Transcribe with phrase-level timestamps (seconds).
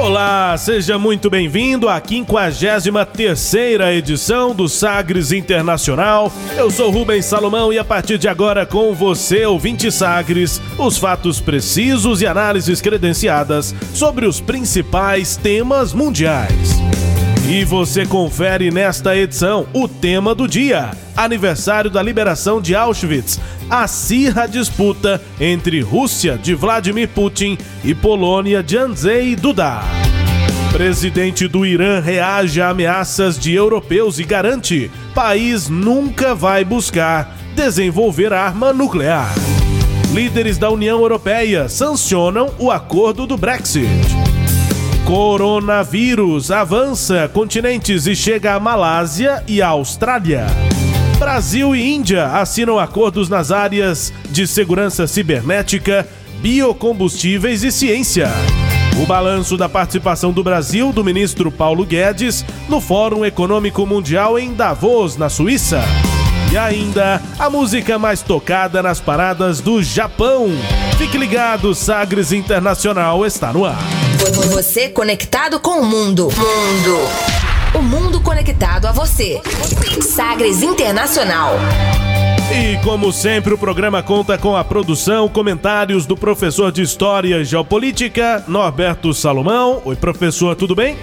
[0.00, 6.32] Olá, seja muito bem-vindo à 53 edição do Sagres Internacional.
[6.56, 11.38] Eu sou Rubens Salomão e a partir de agora com você, ouvinte Sagres, os fatos
[11.38, 16.80] precisos e análises credenciadas sobre os principais temas mundiais.
[17.50, 23.40] E você confere nesta edição o tema do dia: aniversário da liberação de Auschwitz.
[23.68, 29.80] Acirra disputa entre Rússia de Vladimir Putin e Polônia de Andrzej Duda.
[30.72, 38.32] Presidente do Irã reage a ameaças de europeus e garante: país nunca vai buscar desenvolver
[38.32, 39.34] arma nuclear.
[40.14, 44.29] Líderes da União Europeia sancionam o acordo do Brexit.
[45.10, 50.46] Coronavírus avança continentes e chega à Malásia e à Austrália.
[51.18, 56.06] Brasil e Índia assinam acordos nas áreas de segurança cibernética,
[56.40, 58.28] biocombustíveis e ciência.
[59.02, 64.54] O balanço da participação do Brasil do ministro Paulo Guedes no Fórum Econômico Mundial em
[64.54, 65.82] Davos, na Suíça.
[66.52, 70.50] E ainda a música mais tocada nas paradas do Japão.
[70.96, 74.09] Fique ligado, Sagres Internacional está no ar.
[74.20, 76.24] Você conectado com o mundo.
[76.24, 76.98] Mundo.
[77.74, 79.40] O mundo conectado a você.
[80.02, 81.54] Sagres Internacional.
[82.52, 87.44] E como sempre, o programa conta com a produção, comentários do professor de História e
[87.46, 89.80] Geopolítica, Norberto Salomão.
[89.86, 90.98] Oi, professor, tudo bem?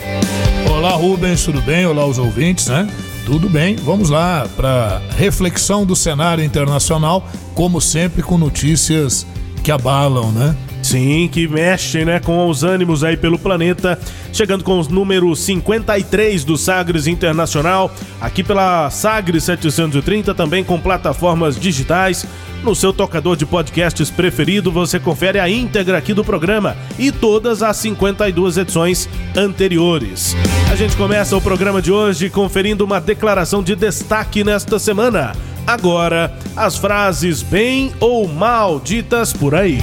[0.69, 1.87] Olá, Rubens, tudo bem?
[1.87, 2.87] Olá, os ouvintes, né?
[3.25, 9.25] Tudo bem, vamos lá para reflexão do cenário internacional, como sempre com notícias
[9.63, 10.55] que abalam, né?
[10.87, 13.99] Sim, que mexem, né, com os ânimos aí pelo planeta,
[14.31, 21.59] chegando com os números 53 do Sagres Internacional, aqui pela Sagres 730, também com plataformas
[21.59, 22.25] digitais.
[22.63, 27.61] No seu tocador de podcasts preferido, você confere a íntegra aqui do programa e todas
[27.61, 30.37] as 52 edições anteriores.
[30.71, 35.33] A gente começa o programa de hoje conferindo uma declaração de destaque nesta semana.
[35.67, 39.79] Agora, as frases bem ou mal ditas por aí.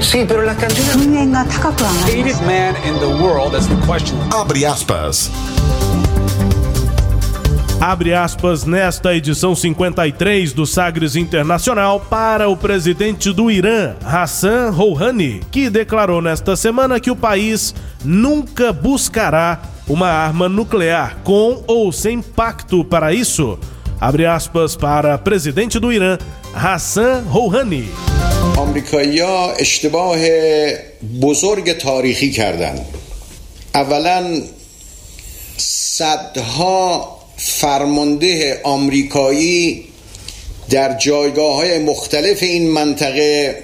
[0.00, 0.96] Sí, pero las canciones.
[2.04, 4.18] Hated man in the world, that's the question.
[4.32, 5.30] Abre aspas.
[7.80, 15.42] Abre aspas nesta edição 53 do Sagres Internacional para o presidente do Irã, Hassan Rouhani,
[15.50, 22.22] que declarou nesta semana que o país nunca buscará uma arma nuclear, com ou sem
[22.22, 23.58] pacto para isso.
[24.00, 26.18] Abre aspas para presidente do Irã,
[26.52, 27.88] Hassan Rouhani.
[29.58, 30.18] اشتباه
[31.22, 32.86] بزرگ تاریخی کردن
[33.74, 34.42] اولا
[35.56, 39.84] صدها فرمانده آمریکایی
[40.70, 43.62] در جایگاه های مختلف این منطقه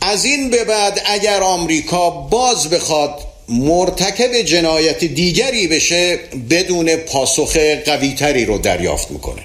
[0.00, 6.18] از این به بعد اگر آمریکا باز بخواد مرتکب جنایت دیگری بشه
[6.50, 9.42] بدون پاسخ قویتری رو دریافت می‌کنه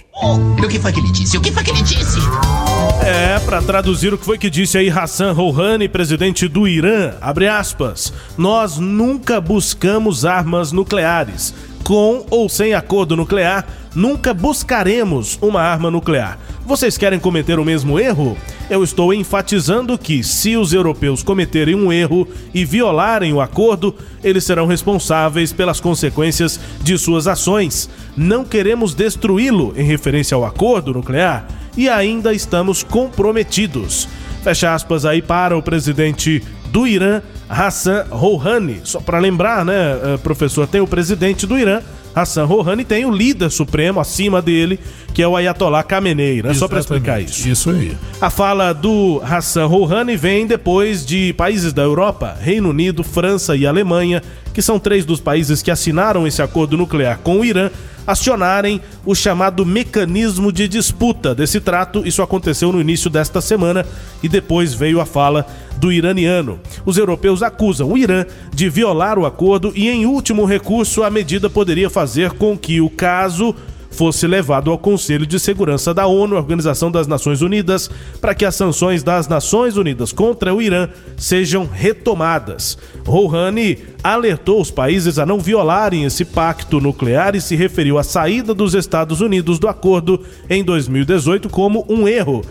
[3.05, 7.47] É, para traduzir o que foi que disse aí Hassan Rouhani, presidente do Irã, abre
[7.47, 11.53] aspas, nós nunca buscamos armas nucleares.
[11.83, 16.37] Com ou sem acordo nuclear, nunca buscaremos uma arma nuclear.
[16.65, 18.37] Vocês querem cometer o mesmo erro?
[18.69, 24.43] Eu estou enfatizando que, se os europeus cometerem um erro e violarem o acordo, eles
[24.43, 27.89] serão responsáveis pelas consequências de suas ações.
[28.15, 34.07] Não queremos destruí-lo em referência ao acordo nuclear e ainda estamos comprometidos.
[34.43, 38.81] Fecha aspas aí para o presidente do Irã, Hassan Rouhani.
[38.83, 39.73] Só para lembrar, né,
[40.03, 41.81] eh, professor, tem o presidente do Irã,
[42.13, 44.79] Hassan Rouhani, tem o líder supremo acima dele,
[45.13, 46.53] que é o Ayatollah Khamenei, né?
[46.53, 47.47] Só para explicar isso.
[47.47, 47.95] Isso aí.
[48.19, 53.65] A fala do Hassan Rouhani vem depois de países da Europa, Reino Unido, França e
[53.65, 54.21] Alemanha,
[54.53, 57.69] que são três dos países que assinaram esse acordo nuclear com o Irã,
[58.09, 62.05] acionarem o chamado mecanismo de disputa desse trato.
[62.07, 63.85] Isso aconteceu no início desta semana
[64.23, 65.45] e depois veio a fala
[65.77, 66.59] do iraniano.
[66.85, 71.51] Os europeus acusam o Irã de violar o acordo e, em último recurso, a medida
[71.51, 73.55] poderia fazer com que o caso
[73.89, 77.89] fosse levado ao Conselho de Segurança da ONU, Organização das Nações Unidas,
[78.21, 82.77] para que as sanções das Nações Unidas contra o Irã sejam retomadas.
[83.05, 88.53] Rouhani alertou os países a não violarem esse pacto nuclear e se referiu à saída
[88.53, 92.43] dos Estados Unidos do acordo em 2018 como um erro,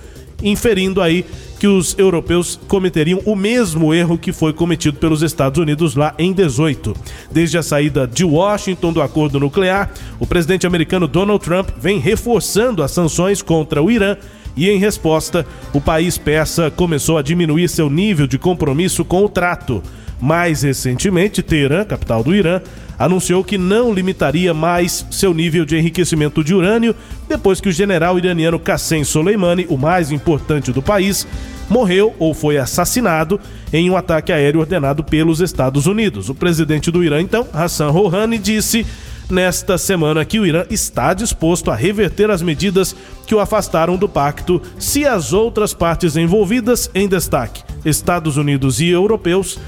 [0.42, 1.24] inferindo aí
[1.58, 6.32] que os europeus cometeriam o mesmo erro que foi cometido pelos Estados Unidos lá em
[6.32, 6.94] 18.
[7.30, 9.90] Desde a saída de Washington do acordo nuclear,
[10.20, 14.16] o presidente americano Donald Trump vem reforçando as sanções contra o Irã
[14.56, 19.28] e, em resposta, o país persa começou a diminuir seu nível de compromisso com o
[19.28, 19.82] trato.
[20.20, 22.60] Mais recentemente, Teherã, capital do Irã,
[22.98, 26.94] anunciou que não limitaria mais seu nível de enriquecimento de urânio
[27.28, 31.26] depois que o general iraniano Qassem Soleimani, o mais importante do país,
[31.68, 33.38] morreu ou foi assassinado
[33.72, 36.28] em um ataque aéreo ordenado pelos Estados Unidos.
[36.28, 38.86] O presidente do Irã, então, Hassan Rouhani, disse
[39.30, 42.96] nesta semana que o Irã está disposto a reverter as medidas
[43.26, 48.88] que o afastaram do pacto se as outras partes envolvidas, em destaque Estados Unidos e
[48.88, 49.58] europeus,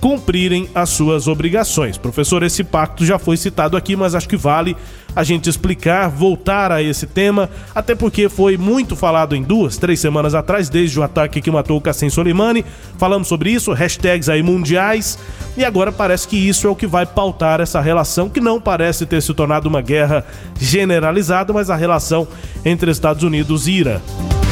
[0.00, 1.98] cumprirem as suas obrigações.
[1.98, 4.76] Professor, esse pacto já foi citado aqui, mas acho que vale
[5.16, 9.98] a gente explicar, voltar a esse tema, até porque foi muito falado em duas, três
[9.98, 12.64] semanas atrás, desde o ataque que matou o Qassem Soleimani.
[12.98, 15.18] Falamos sobre isso, hashtags aí mundiais,
[15.56, 19.06] e agora parece que isso é o que vai pautar essa relação, que não parece
[19.06, 20.24] ter se tornado uma guerra
[20.60, 22.28] generalizada, mas a relação
[22.64, 24.00] entre Estados Unidos e Irã.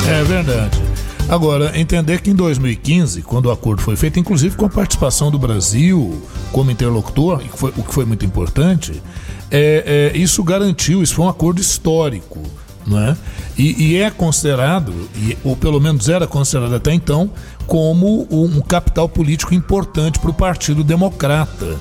[0.09, 0.96] É verdade.
[1.29, 5.39] Agora, entender que em 2015, quando o acordo foi feito, inclusive com a participação do
[5.39, 7.43] Brasil como interlocutor,
[7.77, 9.03] o que foi muito importante,
[9.51, 12.41] é, é, isso garantiu, isso foi um acordo histórico.
[12.87, 13.17] Não é?
[13.59, 14.95] E, e é considerado,
[15.43, 17.29] ou pelo menos era considerado até então,
[17.67, 21.77] como um capital político importante para o Partido Democrata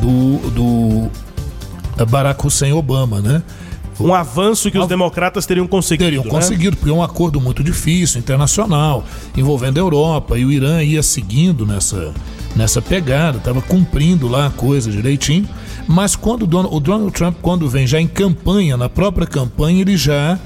[0.00, 3.42] do, do Barack Hussein Obama, né?
[4.00, 6.04] Um avanço que os democratas teriam conseguido.
[6.04, 6.30] Teriam né?
[6.30, 9.04] conseguido, porque é um acordo muito difícil, internacional,
[9.36, 12.12] envolvendo a Europa, e o Irã ia seguindo nessa,
[12.56, 15.48] nessa pegada, estava cumprindo lá a coisa direitinho.
[15.86, 19.80] Mas quando o Donald, o Donald Trump, quando vem já em campanha, na própria campanha,
[19.80, 20.38] ele já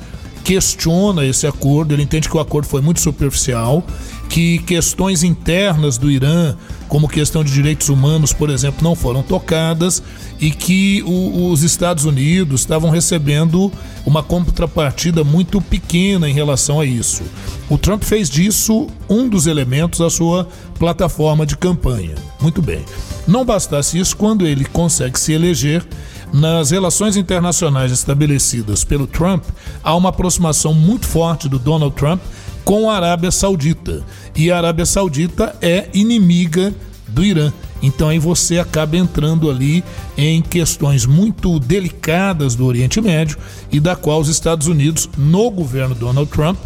[0.45, 3.85] questiona esse acordo, ele entende que o acordo foi muito superficial,
[4.29, 6.55] que questões internas do Irã,
[6.87, 10.03] como questão de direitos humanos, por exemplo, não foram tocadas
[10.41, 13.73] e que o, os Estados Unidos estavam recebendo
[14.07, 17.23] uma contrapartida muito pequena em relação a isso.
[17.69, 20.49] O Trump fez disso um dos elementos da sua
[20.79, 22.15] plataforma de campanha.
[22.41, 22.85] Muito bem.
[23.27, 25.85] Não bastasse isso, quando ele consegue se eleger,
[26.33, 29.45] nas relações internacionais estabelecidas pelo Trump,
[29.83, 32.21] há uma aproximação muito forte do Donald Trump
[32.69, 34.05] com a Arábia Saudita.
[34.37, 36.75] E a Arábia Saudita é inimiga
[37.09, 37.51] do Irã.
[37.83, 39.83] Então aí você acaba entrando ali
[40.19, 43.39] em questões muito delicadas do Oriente Médio
[43.73, 46.59] e da qual os Estados Unidos, no governo Donald Trump,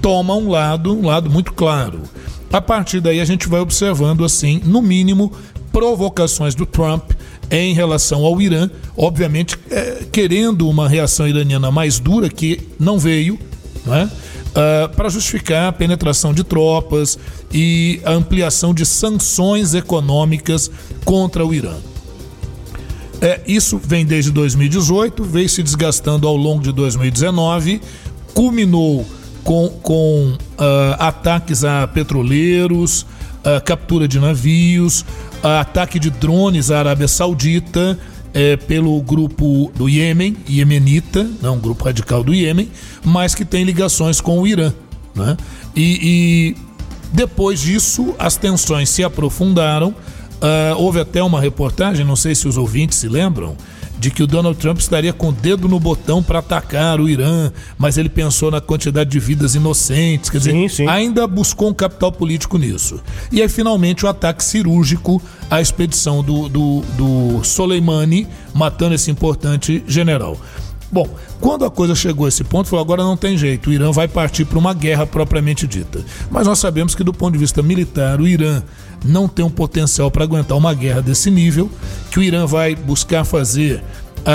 [0.00, 2.04] toma um lado, um lado muito claro.
[2.50, 5.30] A partir daí a gente vai observando assim, no mínimo,
[5.70, 7.10] provocações do Trump
[7.50, 13.38] em relação ao Irã, obviamente é, querendo uma reação iraniana mais dura que não veio,
[13.84, 14.10] né?
[14.50, 17.16] Uh, para justificar a penetração de tropas
[17.52, 20.68] e a ampliação de sanções econômicas
[21.04, 21.76] contra o Irã.
[23.20, 27.80] É, isso vem desde 2018, veio se desgastando ao longo de 2019,
[28.34, 29.06] culminou
[29.44, 35.04] com, com uh, ataques a petroleiros, uh, captura de navios,
[35.42, 37.98] ataque de drones à Arábia Saudita
[38.32, 42.70] é, pelo grupo do Iêmen, Iemenita, não, um grupo radical do Iêmen,
[43.04, 44.72] mas que tem ligações com o Irã.
[45.14, 45.36] Né?
[45.74, 46.56] E, e
[47.12, 49.88] depois disso, as tensões se aprofundaram.
[49.88, 53.56] Uh, houve até uma reportagem, não sei se os ouvintes se lembram,
[54.00, 57.52] de que o Donald Trump estaria com o dedo no botão para atacar o Irã,
[57.76, 60.88] mas ele pensou na quantidade de vidas inocentes, quer dizer, sim, sim.
[60.88, 62.98] ainda buscou um capital político nisso.
[63.30, 69.84] E aí, finalmente, o ataque cirúrgico à expedição do, do, do Soleimani, matando esse importante
[69.86, 70.40] general.
[70.92, 71.08] Bom,
[71.40, 74.08] quando a coisa chegou a esse ponto, falou: agora não tem jeito, o Irã vai
[74.08, 76.04] partir para uma guerra propriamente dita.
[76.30, 78.62] Mas nós sabemos que, do ponto de vista militar, o Irã
[79.04, 81.70] não tem um potencial para aguentar uma guerra desse nível,
[82.10, 83.82] que o Irã vai buscar fazer
[84.24, 84.32] a,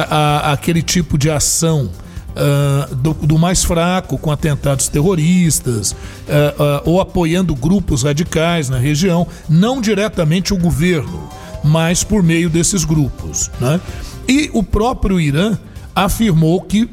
[0.50, 1.90] a, aquele tipo de ação
[2.36, 8.78] Uh, do, do, mais fraco, com atentados terroristas, uh, uh, ou apoiando grupos radicais na
[8.78, 11.30] região, não diretamente o governo,
[11.64, 13.50] mas por meio desses grupos.
[13.58, 13.80] Né?
[14.28, 15.58] E o próprio Irã
[15.96, 16.90] afirmou que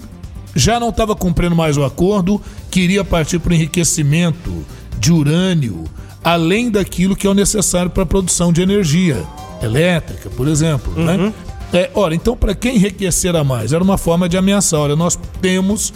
[0.55, 2.41] já não estava cumprindo mais o acordo,
[2.71, 4.65] queria partir para o enriquecimento
[4.99, 5.85] de urânio
[6.23, 9.27] além daquilo que é o necessário para a produção de energia
[9.63, 10.93] elétrica, por exemplo.
[10.95, 11.17] Né?
[11.17, 11.27] Uhum.
[11.27, 11.33] Né?
[11.73, 13.73] É, ora, então para quem enriquecer a mais?
[13.73, 14.81] Era uma forma de ameaçar.
[14.81, 15.93] Olha, nós temos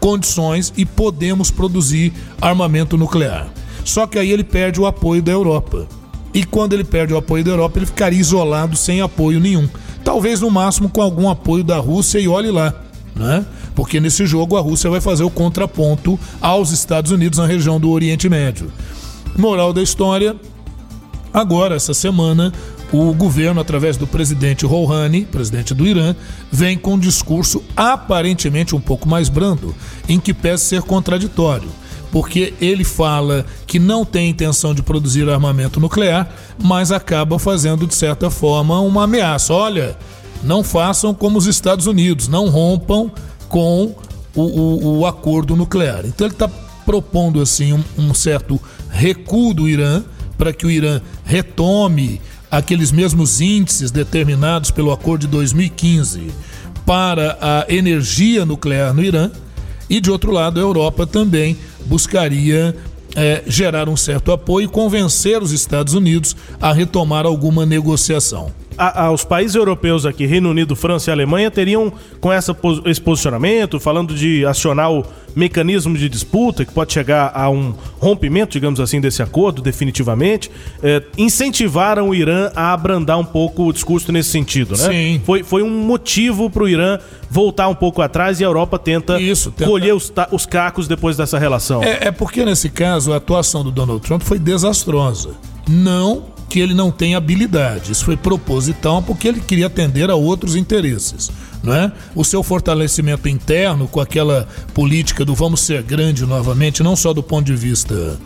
[0.00, 3.48] condições e podemos produzir armamento nuclear.
[3.84, 5.86] Só que aí ele perde o apoio da Europa.
[6.34, 9.68] E quando ele perde o apoio da Europa, ele ficaria isolado sem apoio nenhum.
[10.04, 12.74] Talvez no máximo com algum apoio da Rússia e olhe lá,
[13.14, 13.44] né?
[13.74, 17.90] Porque nesse jogo a Rússia vai fazer o contraponto aos Estados Unidos na região do
[17.90, 18.72] Oriente Médio.
[19.36, 20.34] Moral da história:
[21.32, 22.52] agora, essa semana,
[22.92, 26.14] o governo, através do presidente Rouhani, presidente do Irã,
[26.50, 29.74] vem com um discurso aparentemente um pouco mais brando,
[30.08, 31.68] em que pese ser contraditório.
[32.12, 36.30] Porque ele fala que não tem intenção de produzir armamento nuclear,
[36.62, 39.52] mas acaba fazendo, de certa forma, uma ameaça.
[39.52, 39.96] Olha,
[40.44, 43.10] não façam como os Estados Unidos, não rompam
[43.48, 43.94] com
[44.34, 46.04] o, o, o acordo nuclear.
[46.04, 46.48] Então ele está
[46.84, 50.02] propondo assim um, um certo recuo do Irã
[50.36, 56.30] para que o Irã retome aqueles mesmos índices determinados pelo acordo de 2015
[56.84, 59.30] para a energia nuclear no Irã,
[59.92, 62.74] e de outro lado, a Europa também buscaria
[63.14, 69.04] é, gerar um certo apoio e convencer os Estados Unidos a retomar alguma negociação a,
[69.04, 73.78] a, os países europeus aqui, Reino Unido, França e Alemanha, teriam com essa, esse posicionamento,
[73.80, 79.00] falando de acionar o mecanismo de disputa, que pode chegar a um rompimento, digamos assim,
[79.00, 80.50] desse acordo, definitivamente,
[80.82, 84.90] é, incentivaram o Irã a abrandar um pouco o discurso nesse sentido, né?
[84.90, 85.20] Sim.
[85.24, 86.98] Foi, foi um motivo para o Irã
[87.30, 89.70] voltar um pouco atrás e a Europa tenta, Isso, tenta...
[89.70, 91.82] colher os, os cacos depois dessa relação.
[91.82, 95.30] É, é porque, nesse caso, a atuação do Donald Trump foi desastrosa.
[95.68, 97.92] Não que ele não tem habilidade.
[97.92, 101.30] Isso foi proposital porque ele queria atender a outros interesses.
[101.62, 101.90] Não é?
[102.14, 107.22] O seu fortalecimento interno com aquela política do vamos ser grande novamente, não só do
[107.22, 108.20] ponto de vista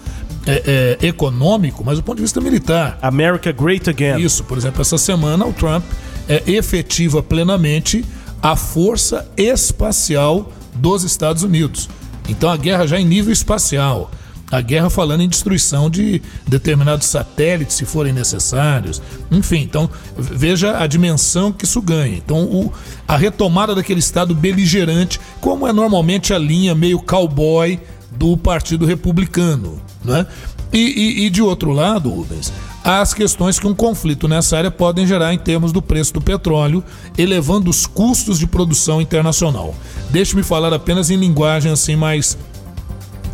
[0.44, 2.98] é, é, econômico, mas do ponto de vista militar.
[3.00, 4.20] America Great Again.
[4.20, 5.84] Isso, por exemplo, essa semana o Trump
[6.28, 8.04] é, efetiva plenamente
[8.42, 11.88] a força espacial dos Estados Unidos.
[12.28, 14.10] Então a guerra já em nível espacial
[14.50, 19.02] a guerra falando em destruição de determinados satélites, se forem necessários.
[19.30, 22.16] Enfim, então veja a dimensão que isso ganha.
[22.16, 22.72] Então, o,
[23.06, 27.80] a retomada daquele Estado beligerante, como é normalmente a linha meio cowboy
[28.12, 29.80] do Partido Republicano.
[30.04, 30.26] Né?
[30.72, 32.52] E, e, e de outro lado, Rubens,
[32.84, 36.84] as questões que um conflito nessa área podem gerar em termos do preço do petróleo,
[37.18, 39.74] elevando os custos de produção internacional.
[40.10, 42.38] Deixe-me falar apenas em linguagem assim mais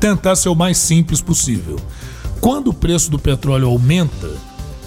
[0.03, 1.77] tentar ser o mais simples possível.
[2.41, 4.31] Quando o preço do petróleo aumenta,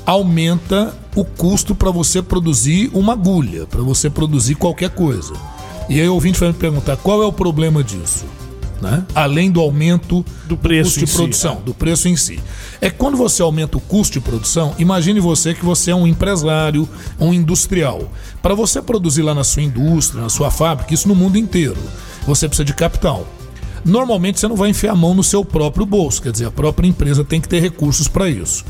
[0.05, 5.31] aumenta o custo para você produzir uma agulha, para você produzir qualquer coisa.
[5.87, 8.25] E aí o ouvinte vai me perguntar qual é o problema disso?
[8.81, 9.05] Né?
[9.15, 11.63] Além do aumento do preço do de produção, si, é.
[11.63, 12.37] do preço em si.
[12.81, 16.89] É quando você aumenta o custo de produção, imagine você que você é um empresário,
[17.17, 18.11] um industrial.
[18.41, 21.77] Para você produzir lá na sua indústria, na sua fábrica, isso no mundo inteiro,
[22.27, 23.25] você precisa de capital
[23.85, 26.87] normalmente você não vai enfiar a mão no seu próprio bolso, quer dizer, a própria
[26.87, 28.65] empresa tem que ter recursos para isso.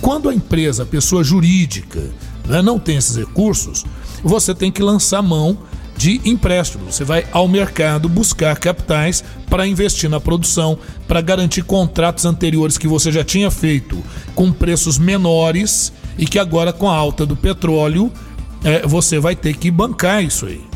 [0.00, 2.00] Quando a empresa, a pessoa jurídica,
[2.46, 3.84] né, não tem esses recursos,
[4.22, 5.58] você tem que lançar mão
[5.96, 6.90] de empréstimo.
[6.90, 12.88] Você vai ao mercado buscar capitais para investir na produção, para garantir contratos anteriores que
[12.88, 14.02] você já tinha feito
[14.34, 18.10] com preços menores e que agora, com a alta do petróleo,
[18.64, 20.69] é, você vai ter que bancar isso aí.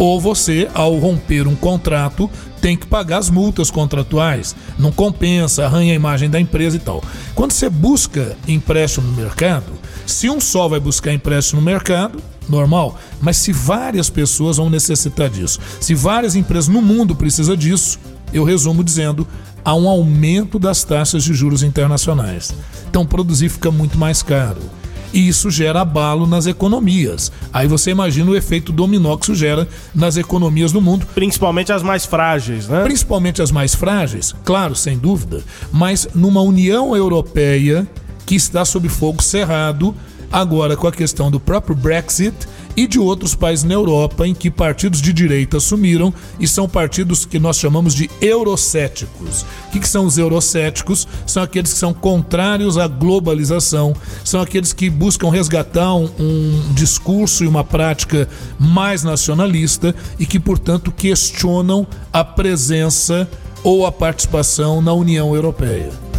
[0.00, 5.92] Ou você, ao romper um contrato, tem que pagar as multas contratuais, não compensa, arranha
[5.92, 7.04] a imagem da empresa e tal.
[7.34, 9.70] Quando você busca empréstimo no mercado,
[10.06, 15.28] se um só vai buscar empréstimo no mercado, normal, mas se várias pessoas vão necessitar
[15.28, 17.98] disso, se várias empresas no mundo precisam disso,
[18.32, 19.28] eu resumo dizendo,
[19.62, 22.54] há um aumento das taxas de juros internacionais.
[22.88, 24.79] Então produzir fica muito mais caro
[25.12, 27.30] e isso gera abalo nas economias.
[27.52, 31.06] Aí você imagina o efeito dominó que isso gera nas economias do mundo.
[31.14, 32.82] Principalmente as mais frágeis, né?
[32.82, 37.86] Principalmente as mais frágeis, claro, sem dúvida, mas numa União Europeia
[38.26, 39.94] que está sob fogo cerrado
[40.30, 42.34] agora com a questão do próprio Brexit
[42.76, 47.24] e de outros países na Europa em que partidos de direita assumiram e são partidos
[47.24, 49.42] que nós chamamos de eurocéticos.
[49.68, 51.06] O que, que são os eurocéticos?
[51.26, 53.94] São aqueles que são contrários à globalização,
[54.24, 60.38] são aqueles que buscam resgatar um, um discurso e uma prática mais nacionalista e que,
[60.38, 63.28] portanto, questionam a presença
[63.62, 66.09] ou a participação na União Europeia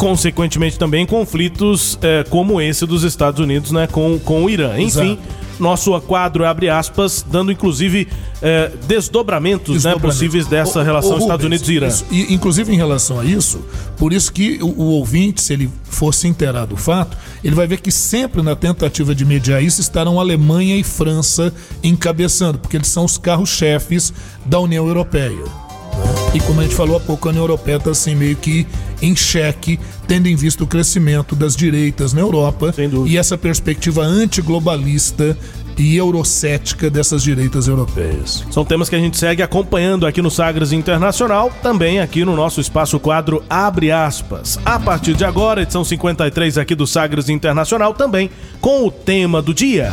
[0.00, 4.80] consequentemente também conflitos é, como esse dos Estados Unidos né, com, com o Irã.
[4.80, 5.18] Enfim,
[5.58, 8.08] Nosso quadro abre aspas, dando inclusive
[8.40, 11.86] eh, desdobramentos, né, possíveis dessa relação Estados Unidos e Irã.
[11.86, 13.60] Isso, e, inclusive em relação a isso,
[13.98, 17.14] por isso que o, o ouvinte, se ele for se inteirar do fato,
[17.44, 21.52] ele vai ver que sempre na tentativa de mediar isso estarão Alemanha e França
[21.84, 24.14] encabeçando, porque eles são os carros-chefes
[24.46, 25.69] da União Europeia.
[26.32, 28.66] E como a gente falou há pouco, a União Europeia está assim meio que
[29.02, 32.72] em xeque, tendo em vista o crescimento das direitas na Europa
[33.06, 35.36] e essa perspectiva antiglobalista
[35.76, 38.44] e eurocética dessas direitas europeias.
[38.50, 42.60] São temas que a gente segue acompanhando aqui no Sagres Internacional, também aqui no nosso
[42.60, 44.58] espaço quadro Abre aspas.
[44.64, 48.30] A partir de agora, edição 53 aqui do Sagres Internacional, também
[48.60, 49.92] com o tema do dia.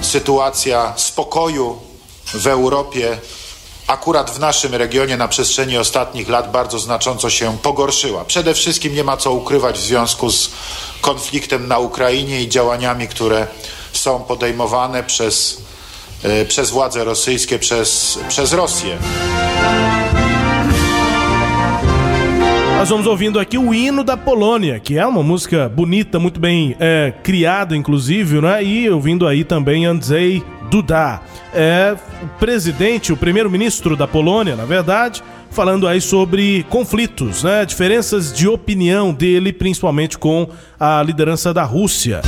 [0.00, 1.78] sytuacja spokoju
[2.34, 3.18] w Europie
[3.86, 8.24] akurat w naszym regionie na przestrzeni ostatnich lat bardzo znacząco się pogorszyła.
[8.24, 10.50] Przede wszystkim nie ma co ukrywać w związku z
[11.00, 13.46] konfliktem na Ukrainie i działaniami, które
[13.92, 15.62] są podejmowane przez,
[16.22, 18.98] e, przez władze rosyjskie, przez, przez Rosję.
[22.76, 26.76] Nós vamos ouvindo aqui o hino da Polônia, que é uma música bonita, muito bem
[26.78, 28.62] é, criada, inclusive, né?
[28.62, 31.22] E ouvindo aí também Andrzej Duda,
[31.54, 37.64] é o presidente, o primeiro-ministro da Polônia, na verdade, falando aí sobre conflitos, né?
[37.64, 40.46] Diferenças de opinião dele, principalmente com
[40.78, 42.20] a liderança da Rússia.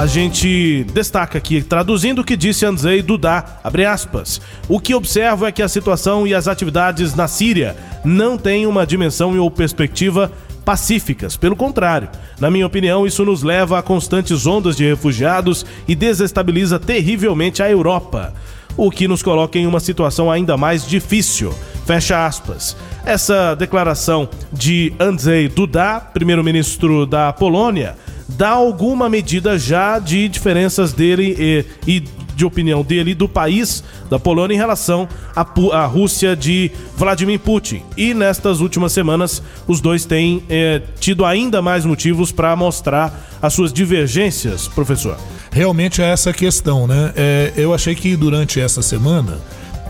[0.00, 4.40] A gente destaca aqui, traduzindo o que disse Andrzej Duda, abre aspas.
[4.66, 8.86] O que observo é que a situação e as atividades na Síria não têm uma
[8.86, 10.32] dimensão ou perspectiva
[10.64, 11.36] pacíficas.
[11.36, 12.08] Pelo contrário,
[12.40, 17.70] na minha opinião, isso nos leva a constantes ondas de refugiados e desestabiliza terrivelmente a
[17.70, 18.32] Europa,
[18.78, 21.52] o que nos coloca em uma situação ainda mais difícil.
[21.84, 22.74] Fecha aspas.
[23.04, 27.96] Essa declaração de Andrzej Duda, primeiro-ministro da Polônia,
[28.36, 32.04] dá alguma medida já de diferenças dele e, e
[32.40, 37.82] de opinião dele do país da Polônia em relação à, à, Rússia de Vladimir Putin.
[37.96, 43.52] E nestas últimas semanas, os dois têm é, tido ainda mais motivos para mostrar as
[43.52, 45.18] suas divergências, professor.
[45.52, 47.12] Realmente é essa questão, né?
[47.14, 49.38] É, eu achei que durante essa semana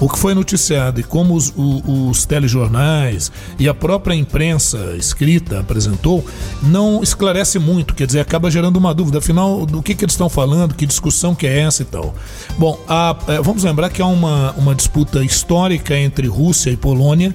[0.01, 5.61] o que foi noticiado e como os, os, os, telejornais e a própria imprensa escrita
[5.61, 6.25] apresentou,
[6.63, 10.29] não esclarece muito, quer dizer, acaba gerando uma dúvida, afinal, do que, que eles estão
[10.29, 12.15] falando, que discussão que é essa e tal.
[12.59, 17.35] Bom, a, é, vamos lembrar que há uma, uma disputa histórica entre Rússia e Polônia.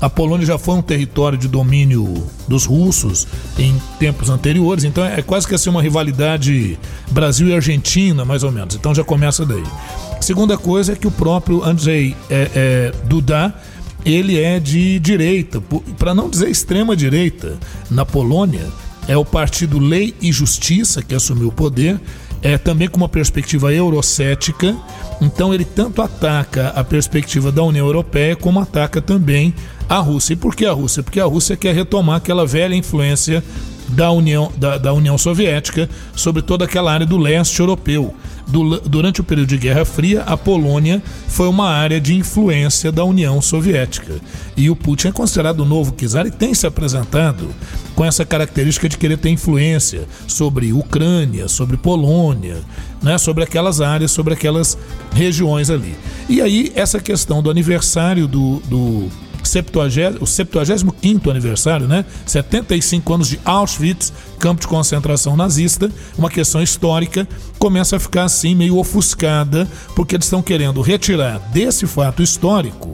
[0.00, 3.26] A Polônia já foi um território de domínio dos russos
[3.58, 6.78] em tempos anteriores, então é quase que assim uma rivalidade
[7.10, 8.74] Brasil e Argentina, mais ou menos.
[8.74, 9.64] Então já começa daí.
[10.20, 13.54] Segunda coisa é que o próprio Andrzej é, é, Duda
[14.04, 15.60] ele é de direita,
[15.98, 17.58] para não dizer extrema direita,
[17.90, 18.64] na Polônia
[19.08, 22.00] é o partido Lei e Justiça que assumiu o poder,
[22.40, 24.76] é também com uma perspectiva eurocética.
[25.20, 29.52] Então ele tanto ataca a perspectiva da União Europeia como ataca também
[29.88, 30.34] a Rússia.
[30.34, 31.02] E por que a Rússia?
[31.02, 33.42] Porque a Rússia quer retomar aquela velha influência
[33.88, 38.14] da União, da, da União Soviética sobre toda aquela área do leste europeu.
[38.46, 43.04] Du, durante o período de Guerra Fria, a Polônia foi uma área de influência da
[43.04, 44.20] União Soviética.
[44.56, 47.48] E o Putin é considerado o novo czar e tem se apresentado
[47.96, 52.58] com essa característica de querer ter influência sobre Ucrânia, sobre Polônia,
[53.02, 54.78] né, sobre aquelas áreas, sobre aquelas
[55.12, 55.96] regiões ali.
[56.28, 59.08] E aí, essa questão do aniversário do, do
[59.46, 62.04] 70, o 75 aniversário, né?
[62.26, 67.26] 75 anos de Auschwitz, campo de concentração nazista, uma questão histórica,
[67.58, 72.90] começa a ficar assim meio ofuscada, porque eles estão querendo retirar desse fato histórico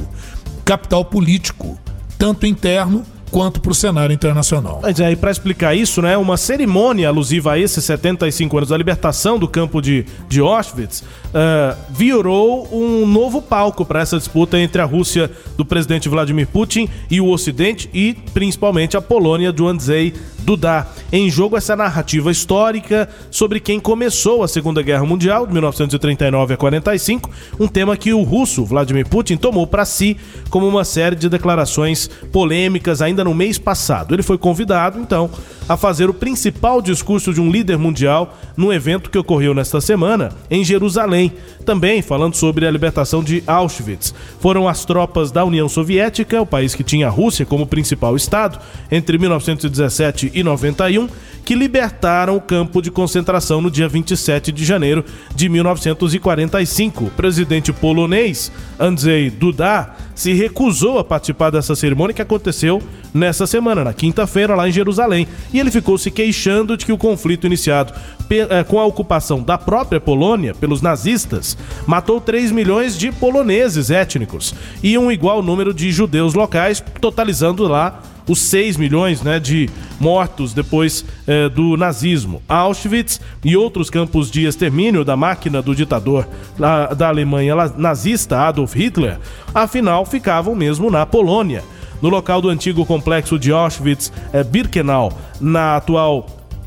[0.64, 1.78] capital político,
[2.16, 4.80] tanto interno quanto para o cenário internacional.
[4.82, 9.38] Mas aí, para explicar isso, né, uma cerimônia alusiva a esses 75 anos da libertação
[9.38, 14.84] do campo de, de Auschwitz uh, virou um novo palco para essa disputa entre a
[14.84, 20.12] Rússia do presidente Vladimir Putin e o Ocidente e principalmente a Polônia do Andrzej
[20.44, 20.86] Duda.
[21.12, 26.56] Em jogo essa narrativa histórica sobre quem começou a Segunda Guerra Mundial, de 1939 a
[26.56, 30.16] 45, um tema que o russo Vladimir Putin tomou para si
[30.50, 34.14] como uma série de declarações polêmicas ainda no mês passado.
[34.14, 35.30] Ele foi convidado, então,
[35.68, 40.30] a fazer o principal discurso de um líder mundial no evento que ocorreu nesta semana
[40.50, 41.32] em Jerusalém,
[41.64, 44.14] também falando sobre a libertação de Auschwitz.
[44.40, 48.58] Foram as tropas da União Soviética, o país que tinha a Rússia como principal estado,
[48.90, 51.08] entre 1917 e 91,
[51.44, 55.04] que libertaram o campo de concentração no dia 27 de janeiro
[55.34, 57.04] de 1945.
[57.04, 63.84] O presidente polonês Andrzej Duda se recusou a participar dessa cerimônia que aconteceu nessa semana,
[63.84, 65.26] na quinta-feira, lá em Jerusalém.
[65.52, 67.92] E ele ficou se queixando de que o conflito iniciado
[68.30, 74.54] eh, com a ocupação da própria Polônia pelos nazistas matou 3 milhões de poloneses étnicos
[74.82, 80.52] e um igual número de judeus locais, totalizando lá os 6 milhões né, de mortos
[80.52, 82.42] depois eh, do nazismo.
[82.48, 86.26] Auschwitz e outros campos de extermínio da máquina do ditador
[86.58, 89.18] da, da Alemanha nazista Adolf Hitler,
[89.54, 91.62] afinal ficavam mesmo na Polônia.
[92.00, 96.26] No local do antigo complexo de Auschwitz-Birkenau, eh, na atual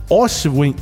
[0.10, 0.82] Auschwitz,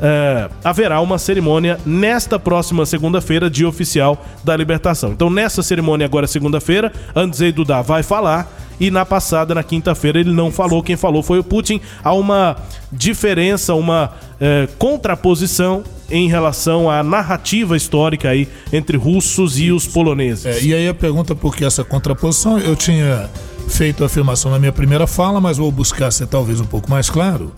[0.00, 5.12] é, haverá uma cerimônia nesta próxima segunda-feira, dia oficial da libertação.
[5.12, 8.48] Então, nessa cerimônia agora, segunda-feira, Andrzej Duda vai falar
[8.80, 10.82] e na passada, na quinta-feira, ele não falou.
[10.82, 11.80] Quem falou foi o Putin.
[12.02, 12.56] Há uma
[12.92, 20.46] diferença, uma é, contraposição em relação à narrativa histórica aí entre russos e os poloneses.
[20.46, 22.58] É, e aí a pergunta por que essa contraposição?
[22.58, 23.28] Eu tinha
[23.68, 27.10] feito a afirmação na minha primeira fala, mas vou buscar ser talvez um pouco mais
[27.10, 27.52] claro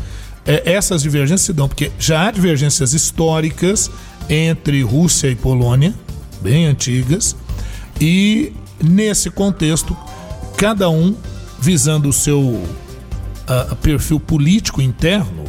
[0.46, 3.90] é, essas divergências se dão porque já há divergências históricas
[4.28, 5.94] entre Rússia e Polônia,
[6.40, 7.36] bem antigas,
[8.00, 8.52] e
[8.82, 9.96] nesse contexto,
[10.60, 11.16] cada um
[11.58, 15.46] visando o seu uh, perfil político interno,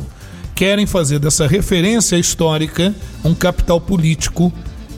[0.55, 4.53] querem fazer dessa referência histórica um capital político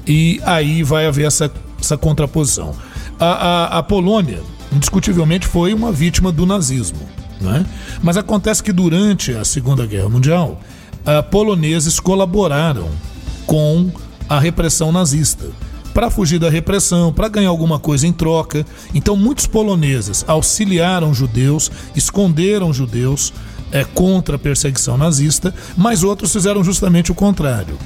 [0.06, 2.76] e aí vai haver essa, essa contraposição.
[3.20, 4.40] A, a, a Polônia,
[4.72, 7.00] indiscutivelmente, foi uma vítima do nazismo.
[7.42, 7.66] Né?
[8.04, 10.62] Mas acontece que durante a Segunda Guerra Mundial,
[11.00, 12.88] uh, poloneses colaboraram
[13.48, 13.90] com
[14.30, 15.48] a repressão nazista
[15.94, 18.66] para fugir da repressão, para ganhar alguma coisa em troca.
[18.94, 23.34] Então, muitos poloneses auxiliaram judeus, esconderam judeus
[23.72, 27.78] é, contra a perseguição nazista, mas outros fizeram justamente o contrário.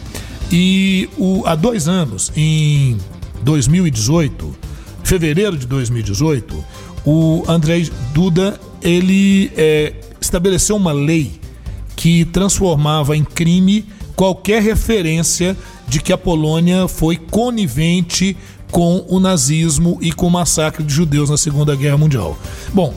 [0.52, 2.98] E o, há dois anos, em
[3.44, 4.56] 2018,
[5.04, 6.64] fevereiro de 2018,
[7.06, 11.40] o Andrei Duda ele é, estabeleceu uma lei
[11.96, 13.86] que transformava em crime
[14.18, 15.56] qualquer referência
[15.88, 18.36] de que a Polônia foi conivente
[18.72, 22.38] com o nazismo e com o massacre de judeus na Segunda Guerra Mundial.
[22.74, 22.94] Bom,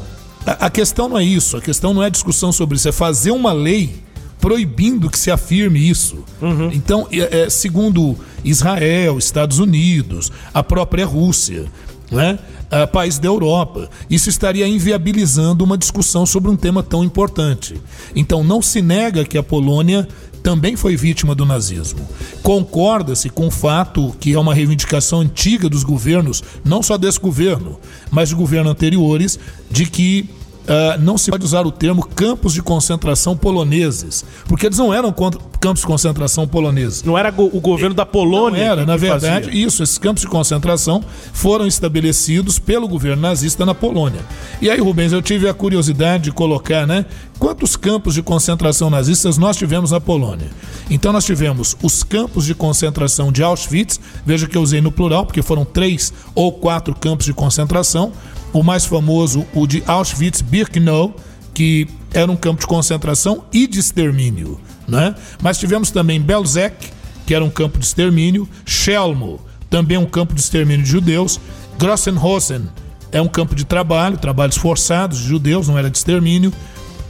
[0.46, 3.30] a, a questão não é isso, a questão não é discussão sobre isso, é fazer
[3.30, 3.94] uma lei
[4.40, 6.24] proibindo que se afirme isso.
[6.40, 6.70] Uhum.
[6.72, 11.66] Então, é, é, segundo Israel, Estados Unidos, a própria Rússia,
[12.10, 12.38] né?
[12.70, 13.90] uh, país da Europa.
[14.08, 17.80] Isso estaria inviabilizando uma discussão sobre um tema tão importante.
[18.14, 20.08] Então, não se nega que a Polônia
[20.42, 22.08] também foi vítima do nazismo.
[22.42, 27.78] Concorda-se com o fato que é uma reivindicação antiga dos governos, não só desse governo,
[28.10, 29.38] mas de governos anteriores,
[29.70, 30.28] de que
[30.64, 35.12] uh, não se pode usar o termo campos de concentração poloneses, porque eles não eram
[35.12, 37.02] campos de concentração poloneses.
[37.02, 38.64] Não era o governo da Polônia.
[38.64, 39.66] Não era, na verdade, fazia.
[39.66, 39.82] isso.
[39.82, 44.20] Esses campos de concentração foram estabelecidos pelo governo nazista na Polônia.
[44.60, 47.04] E aí, Rubens, eu tive a curiosidade de colocar, né?
[47.38, 50.48] Quantos campos de concentração nazistas nós tivemos na Polônia?
[50.90, 55.24] Então, nós tivemos os campos de concentração de Auschwitz, veja que eu usei no plural,
[55.24, 58.12] porque foram três ou quatro campos de concentração
[58.52, 61.14] o mais famoso, o de Auschwitz-Birkenau,
[61.54, 64.60] que era um campo de concentração e de extermínio.
[64.88, 65.14] Né?
[65.42, 66.90] Mas tivemos também Belzec,
[67.26, 71.40] que era um campo de extermínio, Chelmo, também um campo de extermínio de judeus,
[71.78, 72.68] Grossenhosen
[73.12, 76.52] é um campo de trabalho, trabalhos forçados de judeus, não era de extermínio,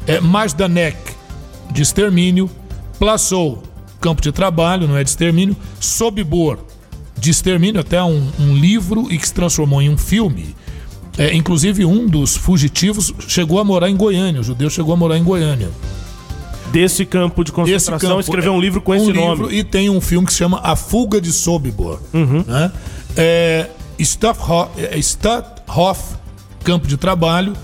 [0.07, 0.97] é, Majdanek,
[1.73, 2.51] de extermínio,
[2.99, 3.63] Plaszow,
[4.01, 6.59] campo de trabalho, não é de extermínio, Sobibor,
[7.19, 10.55] de extermínio, até um, um livro e que se transformou em um filme,
[11.19, 15.19] é, inclusive, um dos fugitivos chegou a morar em Goiânia, o judeu chegou a morar
[15.19, 15.71] em Goiânia.
[16.73, 19.55] Desse campo de concentração, campo, escreveu um livro com um esse livro, nome.
[19.55, 21.99] E tem um filme que se chama A Fuga de Sobibor.
[22.15, 22.45] Uhum.
[22.47, 22.73] Né?
[23.17, 23.71] É,
[24.01, 25.01] Stutthof, é,
[26.63, 27.55] campo de trabalho,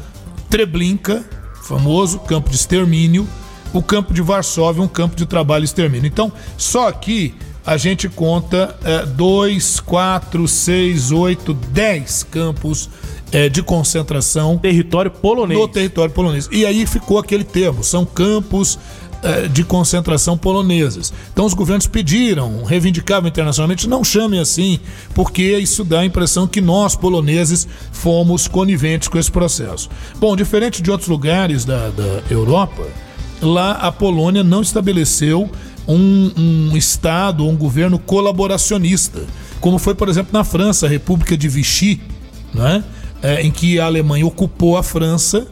[0.51, 1.25] Treblinka,
[1.63, 3.29] famoso campo de extermínio,
[3.73, 6.07] o campo de Varsóvia, um campo de trabalho e extermínio.
[6.07, 8.77] Então, só aqui a gente conta
[9.17, 12.89] 2, 4, 6, 8, 10 campos
[13.33, 14.59] é, de concentração.
[14.59, 15.59] Território polonês.
[15.59, 16.49] No território polonês.
[16.53, 18.79] E aí ficou aquele termo, são campos
[19.23, 21.13] eh, de concentração poloneses.
[21.33, 24.79] Então os governos pediram, reivindicavam internacionalmente, não chamem assim,
[25.15, 29.89] porque isso dá a impressão que nós, poloneses, fomos coniventes com esse processo.
[30.21, 32.87] Bom, diferente de outros lugares da, da Europa,
[33.41, 35.51] lá a Polônia não estabeleceu
[35.89, 39.25] um, um Estado, um governo colaboracionista,
[39.61, 42.01] como foi, por exemplo, na França, a República de Vichy,
[42.55, 42.85] né?
[43.27, 45.49] É, em que a Alemanha ocupou a França,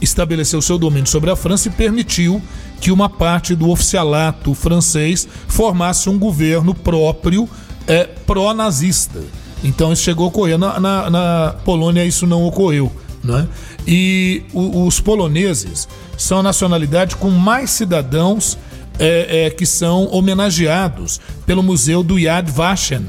[0.00, 2.42] estabeleceu seu domínio sobre a França e permitiu
[2.80, 7.48] que uma parte do oficialato francês formasse um governo próprio
[7.86, 9.20] é, pró-nazista.
[9.62, 10.58] Então isso chegou a ocorrer.
[10.58, 12.90] Na, na, na Polônia isso não ocorreu.
[13.22, 13.46] Né?
[13.86, 18.58] E o, os poloneses são a nacionalidade com mais cidadãos
[18.98, 23.06] é, é, que são homenageados pelo Museu do Yad Vashem,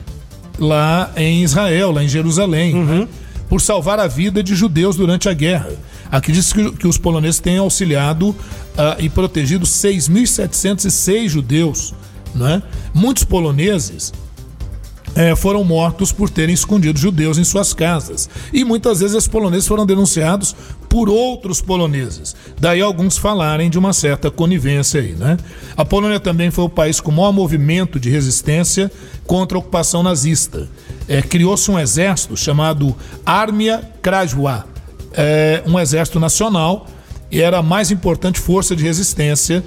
[0.60, 3.00] lá em Israel, lá em Jerusalém, uhum.
[3.00, 3.08] né?
[3.56, 5.72] Por salvar a vida de judeus durante a guerra.
[6.12, 8.36] Aqui diz que, que os poloneses têm auxiliado uh,
[9.00, 11.94] e protegido 6.706 judeus.
[12.36, 12.62] Né?
[12.94, 14.12] Muitos poloneses
[15.16, 18.30] é, foram mortos por terem escondido judeus em suas casas.
[18.52, 20.54] E muitas vezes esses poloneses foram denunciados
[20.96, 22.34] por outros poloneses.
[22.58, 25.36] Daí alguns falarem de uma certa conivência aí, né?
[25.76, 28.90] A Polônia também foi o país com o maior movimento de resistência
[29.26, 30.70] contra a ocupação nazista.
[31.06, 34.66] É, Criou-se um exército chamado Armia Krajowa,
[35.12, 36.88] é, um exército nacional
[37.30, 39.62] e era a mais importante força de resistência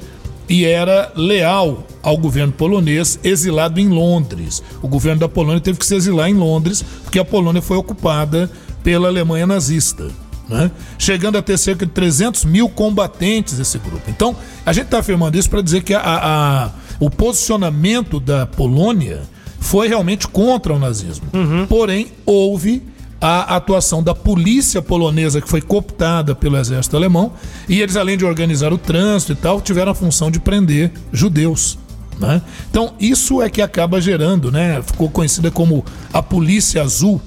[0.49, 4.62] e era leal ao governo polonês, exilado em Londres.
[4.81, 8.51] O governo da Polônia teve que se exilar em Londres, porque a Polônia foi ocupada
[8.83, 10.11] pela Alemanha nazista.
[10.48, 10.70] Né?
[10.98, 14.02] Chegando a ter cerca de 300 mil combatentes esse grupo.
[14.08, 14.34] Então,
[14.64, 19.22] a gente está afirmando isso para dizer que a, a, o posicionamento da Polônia
[19.61, 21.26] foi realmente contra o nazismo.
[21.34, 21.66] Uhum.
[21.66, 22.82] Porém, houve
[23.20, 27.32] a atuação da polícia polonesa, que foi cooptada pelo exército alemão,
[27.68, 31.78] e eles, além de organizar o trânsito e tal, tiveram a função de prender judeus.
[32.18, 32.40] Né?
[32.70, 34.80] Então, isso é que acaba gerando, né?
[34.82, 37.20] ficou conhecida como a Polícia Azul,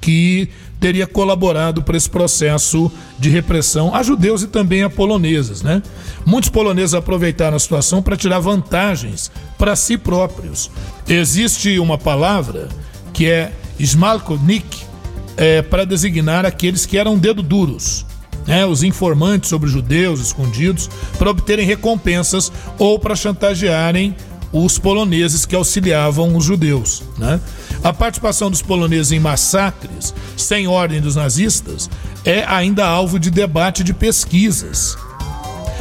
[0.00, 0.48] que
[0.80, 5.62] teria colaborado para esse processo de repressão a judeus e também a poloneses.
[5.62, 5.82] Né?
[6.24, 10.70] Muitos poloneses aproveitaram a situação para tirar vantagens para si próprios.
[11.08, 12.68] Existe uma palavra
[13.12, 14.86] que é smalkovnik,
[15.36, 18.06] é, para designar aqueles que eram dedo duros,
[18.46, 24.16] né, os informantes sobre judeus escondidos, para obterem recompensas ou para chantagearem
[24.52, 27.02] os poloneses que auxiliavam os judeus.
[27.18, 27.40] Né?
[27.82, 31.88] A participação dos poloneses em massacres, sem ordem dos nazistas,
[32.24, 34.96] é ainda alvo de debate de pesquisas.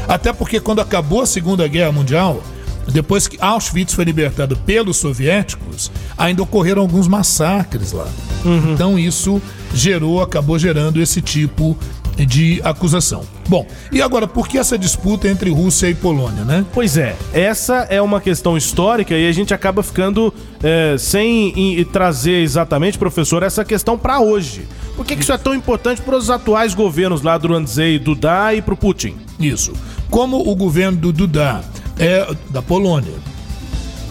[0.07, 2.43] Até porque, quando acabou a Segunda Guerra Mundial,
[2.91, 8.07] depois que Auschwitz foi libertado pelos soviéticos, ainda ocorreram alguns massacres lá.
[8.43, 8.73] Uhum.
[8.73, 9.41] Então isso
[9.73, 11.75] gerou, acabou gerando esse tipo
[12.17, 13.23] de acusação.
[13.49, 16.65] Bom, e agora, por que essa disputa entre Rússia e Polônia, né?
[16.73, 22.41] Pois é, essa é uma questão histórica e a gente acaba ficando é, sem trazer
[22.41, 24.67] exatamente, professor, essa questão para hoje.
[24.95, 28.53] Por que, que, isso é tão importante para os atuais governos lá do Andrzej Duda
[28.53, 29.15] e para o Putin?
[29.39, 29.73] Isso.
[30.09, 31.61] Como o governo do Duda
[31.99, 33.13] é da Polônia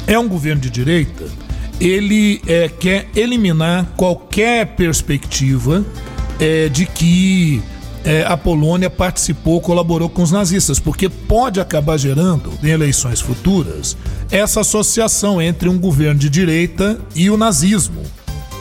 [0.07, 1.25] é um governo de direita,
[1.81, 5.85] ele é, quer eliminar qualquer perspectiva
[6.39, 7.63] é, de que
[8.05, 13.97] é, a Polônia participou, colaborou com os nazistas, porque pode acabar gerando, em eleições futuras,
[14.31, 18.03] essa associação entre um governo de direita e o nazismo.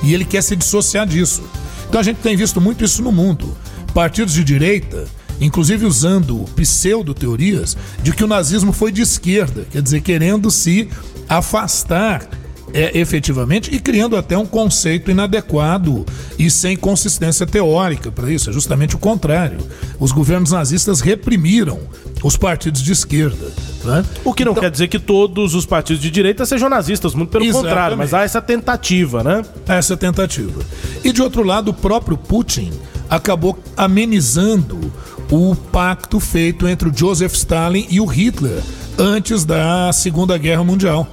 [0.01, 1.43] E ele quer se dissociar disso.
[1.89, 3.55] Então a gente tem visto muito isso no mundo.
[3.93, 5.05] Partidos de direita
[5.41, 10.87] inclusive usando pseudo-teorias de que o nazismo foi de esquerda, quer dizer, querendo se
[11.27, 12.27] afastar
[12.73, 16.05] é, efetivamente e criando até um conceito inadequado
[16.39, 18.49] e sem consistência teórica para isso.
[18.49, 19.59] É justamente o contrário.
[19.99, 21.79] Os governos nazistas reprimiram
[22.23, 23.51] os partidos de esquerda.
[23.83, 24.03] Né?
[24.23, 27.29] O que não então, quer dizer que todos os partidos de direita sejam nazistas, muito
[27.29, 27.69] pelo exatamente.
[27.69, 29.43] contrário, mas há essa tentativa, né?
[29.67, 30.61] Essa tentativa.
[31.03, 32.71] E de outro lado, o próprio Putin
[33.09, 34.91] acabou amenizando
[35.29, 38.61] o pacto feito entre o Joseph Stalin e o Hitler
[38.97, 41.07] antes da Segunda Guerra Mundial.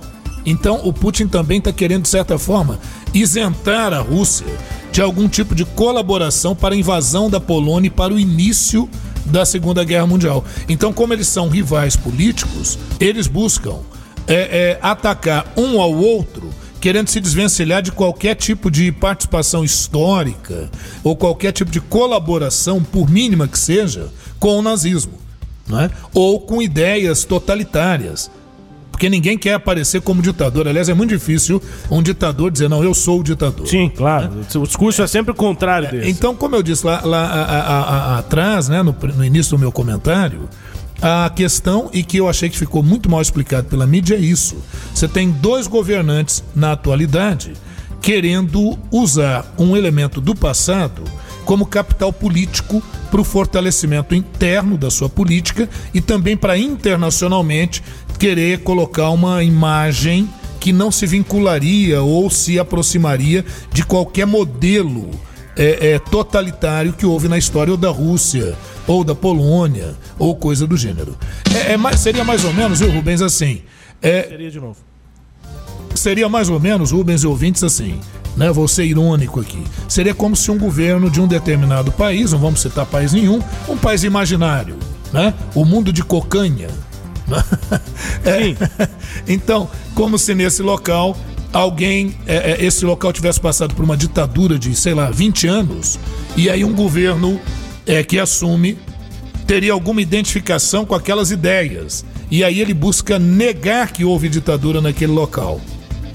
[0.44, 2.78] Então, o Putin também está querendo, de certa forma,
[3.12, 4.46] isentar a Rússia
[4.90, 8.88] de algum tipo de colaboração para a invasão da Polônia e para o início
[9.26, 10.44] da Segunda Guerra Mundial.
[10.68, 13.76] Então, como eles são rivais políticos, eles buscam
[14.26, 16.50] é, é, atacar um ao outro
[16.80, 20.70] querendo se desvencilhar de qualquer tipo de participação histórica
[21.04, 25.12] ou qualquer tipo de colaboração, por mínima que seja, com o nazismo,
[25.68, 25.90] né?
[26.14, 28.30] ou com ideias totalitárias.
[29.00, 30.68] Porque ninguém quer aparecer como ditador.
[30.68, 33.66] Aliás, é muito difícil um ditador dizer, não, eu sou o ditador.
[33.66, 34.30] Sim, claro.
[34.30, 34.44] Né?
[34.54, 36.10] O discurso é sempre o contrário desse.
[36.10, 39.58] Então, como eu disse lá, lá a, a, a, atrás, né, no, no início do
[39.58, 40.46] meu comentário,
[41.00, 44.56] A questão, e que eu achei que ficou muito mal explicado pela mídia, é isso.
[44.94, 47.54] Você tem dois governantes na atualidade
[48.02, 51.02] querendo usar um elemento do passado
[51.46, 57.82] como capital político para o fortalecimento interno da sua política e também para internacionalmente
[58.20, 60.28] querer colocar uma imagem
[60.60, 65.10] que não se vincularia ou se aproximaria de qualquer modelo
[65.56, 68.54] é, é, totalitário que houve na história ou da Rússia
[68.86, 71.16] ou da Polônia ou coisa do gênero.
[71.66, 73.62] É, é seria mais ou menos, viu, Rubens, assim.
[74.02, 74.76] É, seria de novo.
[75.94, 77.98] Seria mais ou menos, Rubens e ouvintes, assim.
[78.36, 79.64] Né, vou ser irônico aqui.
[79.88, 83.78] Seria como se um governo de um determinado país, não vamos citar país nenhum, um
[83.78, 84.76] país imaginário,
[85.10, 85.34] né?
[85.54, 86.68] O mundo de cocanha.
[88.24, 88.54] É,
[89.26, 91.16] então, como se nesse local
[91.52, 95.98] alguém, é, é, esse local tivesse passado por uma ditadura de, sei lá, 20 anos,
[96.36, 97.40] e aí um governo
[97.86, 98.78] é, que assume
[99.46, 102.04] teria alguma identificação com aquelas ideias.
[102.30, 105.60] E aí ele busca negar que houve ditadura naquele local.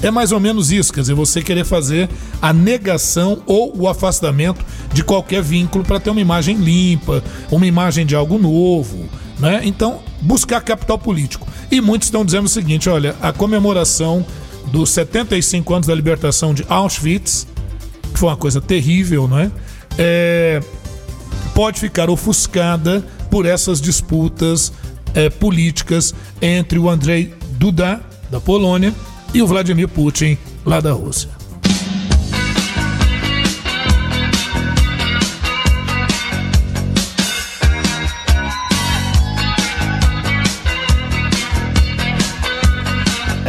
[0.02, 2.10] É mais ou menos isso, quer dizer, você querer fazer
[2.42, 4.64] a negação ou o afastamento
[4.94, 9.62] de qualquer vínculo para ter uma imagem limpa, uma imagem de algo novo, né?
[9.64, 11.48] Então, buscar capital político.
[11.72, 14.26] E muitos estão dizendo o seguinte: olha, a comemoração
[14.68, 17.48] dos 75 anos da libertação de Auschwitz,
[18.12, 19.52] que foi uma coisa terrível, não é?
[19.98, 20.62] é
[21.54, 24.74] pode ficar ofuscada por essas disputas
[25.14, 28.94] é, políticas entre o Andrei Duda, da Polônia,
[29.34, 31.30] e o Vladimir Putin, lá da Rússia.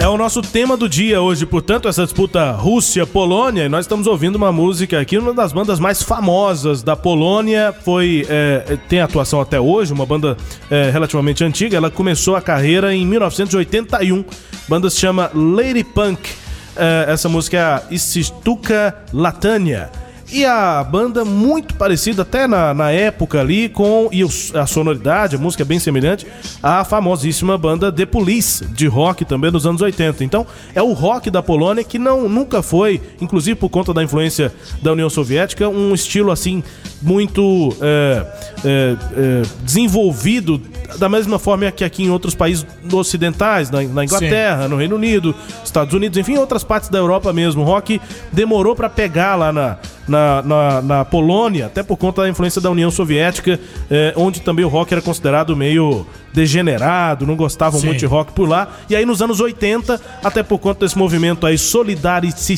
[0.06, 3.64] É o nosso tema do dia hoje, portanto, essa disputa Rússia-Polônia.
[3.64, 7.74] E nós estamos ouvindo uma música aqui, uma das bandas mais famosas da Polônia.
[7.84, 10.36] Foi é, tem atuação até hoje, uma banda
[10.70, 11.76] é, relativamente antiga.
[11.76, 14.20] Ela começou a carreira em 1981.
[14.20, 14.24] A
[14.68, 16.30] banda se chama Lady Punk.
[16.76, 19.90] É, essa música é a Istuka Latania.
[20.30, 24.22] E a banda muito parecida até na, na época ali com e
[24.54, 26.26] a sonoridade, a música é bem semelhante
[26.62, 30.24] à famosíssima banda The Police de rock também dos anos 80.
[30.24, 34.52] Então, é o rock da Polônia que não nunca foi, inclusive por conta da influência
[34.82, 36.62] da União Soviética, um estilo assim
[37.00, 38.26] muito é,
[38.64, 40.60] é, é, desenvolvido
[40.98, 44.68] da mesma forma que aqui em outros países ocidentais, na, na Inglaterra, Sim.
[44.68, 45.34] no Reino Unido,
[45.64, 47.62] Estados Unidos, enfim, outras partes da Europa mesmo.
[47.62, 48.00] O rock
[48.32, 52.70] demorou para pegar lá na, na, na, na, Polônia, até por conta da influência da
[52.70, 53.58] União Soviética,
[53.90, 57.86] eh, onde também o rock era considerado meio degenerado, não gostavam Sim.
[57.86, 58.68] muito de rock por lá.
[58.88, 62.56] E aí nos anos 80, até por conta desse movimento aí, Solidarity,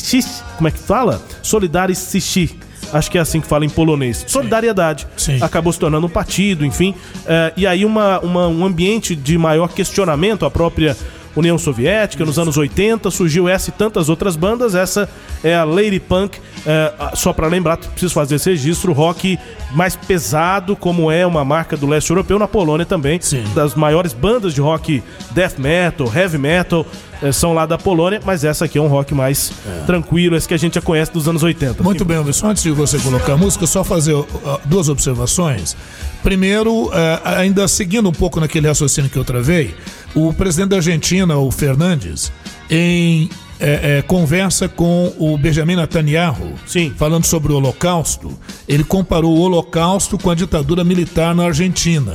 [0.57, 1.21] como é que fala?
[1.41, 2.59] Solidarity
[2.93, 4.23] acho que é assim que fala em polonês.
[4.27, 5.07] Solidariedade.
[5.15, 5.37] Sim.
[5.41, 6.93] Acabou se tornando um partido, enfim.
[7.25, 10.95] É, e aí uma, uma, um ambiente de maior questionamento à própria
[11.39, 14.75] União Soviética, nos anos 80, surgiu essa e tantas outras bandas.
[14.75, 15.09] Essa
[15.43, 16.37] é a Lady Punk.
[16.65, 19.39] É, só para lembrar, preciso fazer esse registro: rock
[19.71, 23.19] mais pesado, como é uma marca do leste europeu, na Polônia também.
[23.21, 23.43] Sim.
[23.55, 26.85] Das maiores bandas de rock death metal, heavy metal.
[27.21, 29.83] É, são lá da Polônia, mas essa aqui é um rock mais é.
[29.85, 31.83] tranquilo, esse que a gente já conhece dos anos 80.
[31.83, 32.47] Muito bem, Anderson.
[32.47, 34.27] Antes de você colocar a música, só fazer uh,
[34.65, 35.75] duas observações.
[36.23, 36.91] Primeiro, uh,
[37.23, 39.75] ainda seguindo um pouco naquele raciocínio que eu travei,
[40.15, 42.31] o presidente da Argentina, o Fernandes,
[42.69, 43.29] em
[43.59, 46.93] é, é, conversa com o Benjamin Netanyahu, Sim.
[46.97, 52.13] falando sobre o Holocausto, ele comparou o Holocausto com a ditadura militar na Argentina.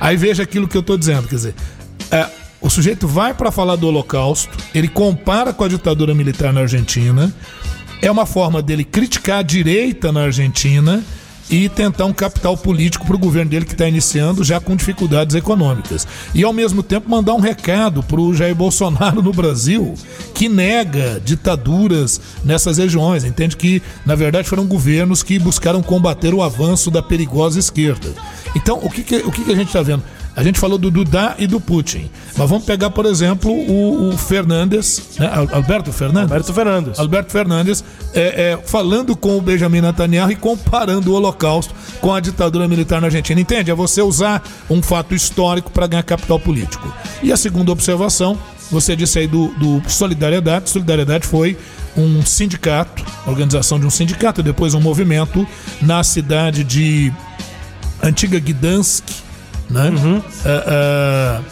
[0.00, 1.54] Aí veja aquilo que eu estou dizendo, quer dizer,
[2.10, 2.26] é,
[2.60, 7.32] o sujeito vai para falar do Holocausto, ele compara com a ditadura militar na Argentina,
[8.02, 11.04] é uma forma dele criticar a direita na Argentina
[11.50, 15.34] e tentar um capital político para o governo dele que está iniciando já com dificuldades
[15.34, 16.06] econômicas.
[16.34, 19.94] E ao mesmo tempo mandar um recado para o Jair Bolsonaro no Brasil,
[20.34, 23.24] que nega ditaduras nessas regiões.
[23.24, 28.12] Entende que, na verdade, foram governos que buscaram combater o avanço da perigosa esquerda.
[28.54, 30.02] Então, o que, que o que, que a gente está vendo?
[30.38, 32.08] A gente falou do Dudá e do Putin.
[32.36, 35.28] Mas vamos pegar, por exemplo, o, o Fernandes, né?
[35.50, 36.30] Alberto Fernandes?
[36.30, 36.98] Alberto Fernandes.
[37.00, 42.20] Alberto Fernandes é, é, falando com o Benjamin Netanyahu e comparando o Holocausto com a
[42.20, 43.40] ditadura militar na Argentina.
[43.40, 43.72] Entende?
[43.72, 46.86] É você usar um fato histórico para ganhar capital político.
[47.20, 48.38] E a segunda observação,
[48.70, 50.70] você disse aí do, do Solidariedade.
[50.70, 51.58] Solidariedade foi
[51.96, 55.44] um sindicato, organização de um sindicato, depois um movimento
[55.82, 57.12] na cidade de
[58.00, 59.26] Antiga Gdansk,
[59.68, 59.90] né?
[59.90, 60.22] Uhum.
[60.44, 61.42] É,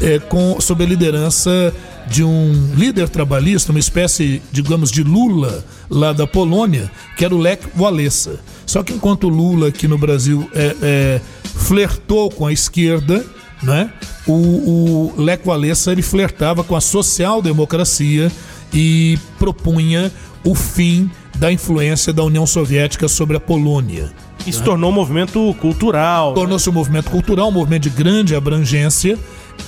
[0.00, 1.72] é, é, com, sob a liderança
[2.06, 7.38] de um líder trabalhista, uma espécie, digamos, de Lula lá da Polônia, que era o
[7.38, 8.40] Lech Walesa.
[8.66, 13.24] Só que enquanto Lula aqui no Brasil é, é, flertou com a esquerda,
[13.62, 13.92] né?
[14.26, 18.30] O, o Leco Walesa ele flertava com a social-democracia
[18.72, 20.10] e propunha
[20.44, 24.12] o fim da influência da União Soviética sobre a Polônia.
[24.46, 24.64] Isso né?
[24.64, 26.34] tornou um movimento cultural.
[26.34, 29.18] Tornou-se um movimento cultural, um movimento de grande abrangência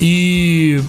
[0.01, 0.81] e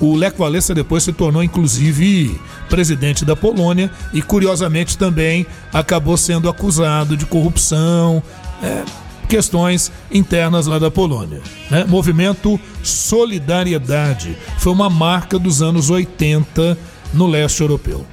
[0.00, 6.48] o Lech Walesa depois se tornou inclusive presidente da Polônia e curiosamente também acabou sendo
[6.48, 8.22] acusado de corrupção.
[8.62, 8.82] É,
[9.28, 11.40] questões internas lá da Polônia.
[11.70, 11.84] Né?
[11.84, 16.76] Movimento Solidariedade foi uma marca dos anos 80
[17.12, 18.04] no leste europeu.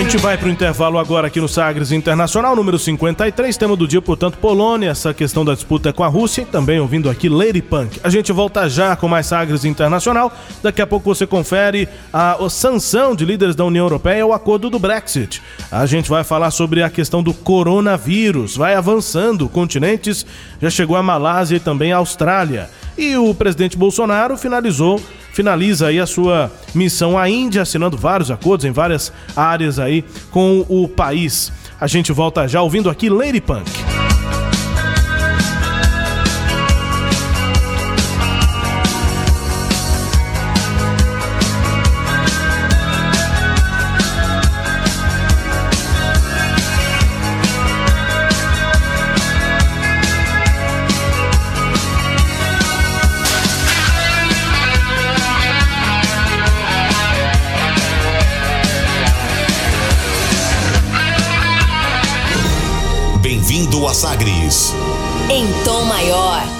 [0.00, 3.86] A gente vai para o intervalo agora aqui no Sagres Internacional, número 53, tema do
[3.86, 7.60] dia, portanto, Polônia, essa questão da disputa com a Rússia, e também ouvindo aqui Lady
[7.60, 8.00] Punk.
[8.02, 10.32] A gente volta já com mais Sagres Internacional.
[10.62, 14.70] Daqui a pouco você confere a, a sanção de líderes da União Europeia ao acordo
[14.70, 15.42] do Brexit.
[15.70, 20.24] A gente vai falar sobre a questão do coronavírus, vai avançando continentes,
[20.62, 22.70] já chegou a Malásia e também a Austrália.
[22.96, 24.98] E o presidente Bolsonaro finalizou
[25.32, 30.64] finaliza aí a sua missão à Índia, assinando vários acordos em várias áreas aí com
[30.68, 31.52] o país.
[31.80, 33.89] A gente volta já ouvindo aqui Lady Punk.
[64.00, 64.74] Sagres.
[65.28, 66.59] Em tom maior.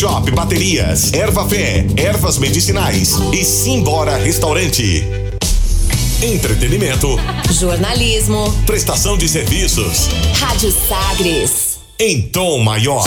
[0.01, 5.05] Shop Baterias, Erva Fé, Ervas Medicinais e Simbora Restaurante.
[6.23, 7.07] Entretenimento.
[7.51, 8.51] Jornalismo.
[8.65, 10.09] Prestação de serviços.
[10.39, 11.77] Rádio Sagres.
[11.99, 13.03] Em tom maior.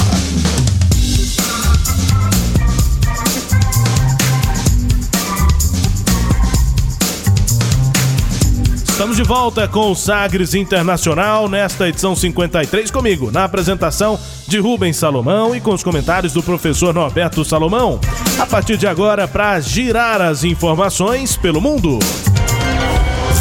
[8.94, 14.16] Estamos de volta com o Sagres Internacional nesta edição 53 comigo, na apresentação
[14.46, 17.98] de Rubens Salomão e com os comentários do professor Norberto Salomão.
[18.38, 21.98] A partir de agora, para girar as informações pelo mundo.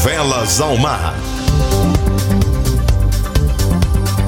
[0.03, 1.13] Velas ao mar.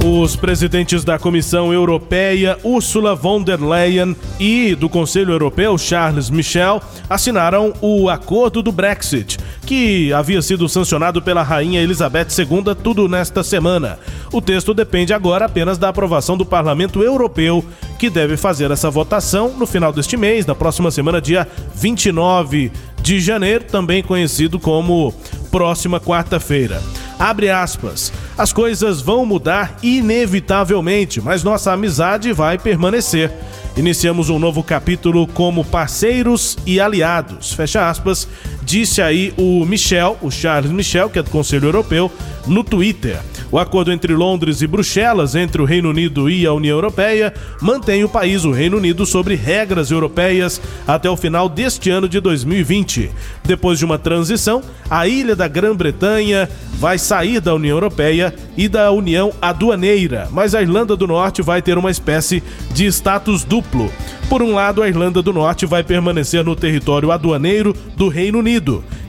[0.07, 6.79] Os presidentes da Comissão Europeia, Ursula von der Leyen, e do Conselho Europeu, Charles Michel,
[7.09, 13.43] assinaram o acordo do Brexit, que havia sido sancionado pela Rainha Elizabeth II tudo nesta
[13.43, 13.97] semana.
[14.31, 17.65] O texto depende agora apenas da aprovação do Parlamento Europeu,
[17.97, 23.19] que deve fazer essa votação no final deste mês, na próxima semana, dia 29 de
[23.19, 25.11] janeiro, também conhecido como
[25.49, 26.79] próxima quarta-feira.
[27.17, 28.11] Abre aspas.
[28.37, 33.31] As coisas vão mudar inevitavelmente, mas nossa amizade vai permanecer.
[33.77, 37.53] Iniciamos um novo capítulo como parceiros e aliados.
[37.53, 38.27] Fecha aspas,
[38.65, 42.11] disse aí o Michel, o Charles Michel, que é do Conselho Europeu,
[42.47, 43.19] no Twitter.
[43.51, 48.03] O acordo entre Londres e Bruxelas, entre o Reino Unido e a União Europeia, mantém
[48.03, 53.11] o país, o Reino Unido, sobre regras europeias até o final deste ano de 2020.
[53.43, 58.91] Depois de uma transição, a ilha da Grã-Bretanha vai sair da União Europeia e da
[58.91, 62.43] União Aduaneira, mas a Irlanda do Norte vai ter uma espécie
[62.73, 63.91] de status duplo.
[64.27, 68.54] Por um lado, a Irlanda do Norte vai permanecer no território aduaneiro do Reino Unido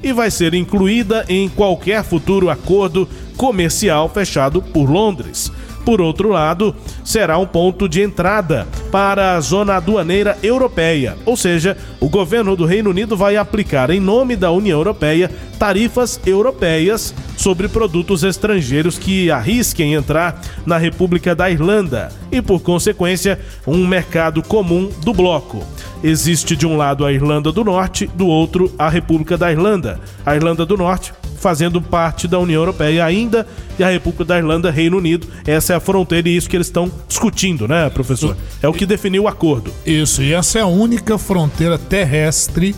[0.03, 5.53] e vai ser incluída em qualquer futuro acordo comercial fechado por Londres.
[5.87, 6.75] Por outro lado,
[7.05, 12.67] será um ponto de entrada para a zona aduaneira europeia, ou seja, o governo do
[12.67, 15.31] Reino Unido vai aplicar, em nome da União Europeia,
[15.61, 23.39] tarifas europeias sobre produtos estrangeiros que arrisquem entrar na República da Irlanda e, por consequência,
[23.65, 25.65] um mercado comum do bloco.
[26.03, 30.01] Existe de um lado a Irlanda do Norte, do outro a República da Irlanda.
[30.25, 33.47] A Irlanda do Norte fazendo parte da União Europeia ainda
[33.79, 35.27] e a República da Irlanda, Reino Unido.
[35.47, 38.37] Essa é a fronteira e isso que eles estão discutindo, né, professor?
[38.63, 39.73] É o que definiu o acordo.
[39.85, 42.75] Isso, e essa é a única fronteira terrestre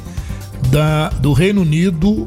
[0.71, 2.27] da, do Reino Unido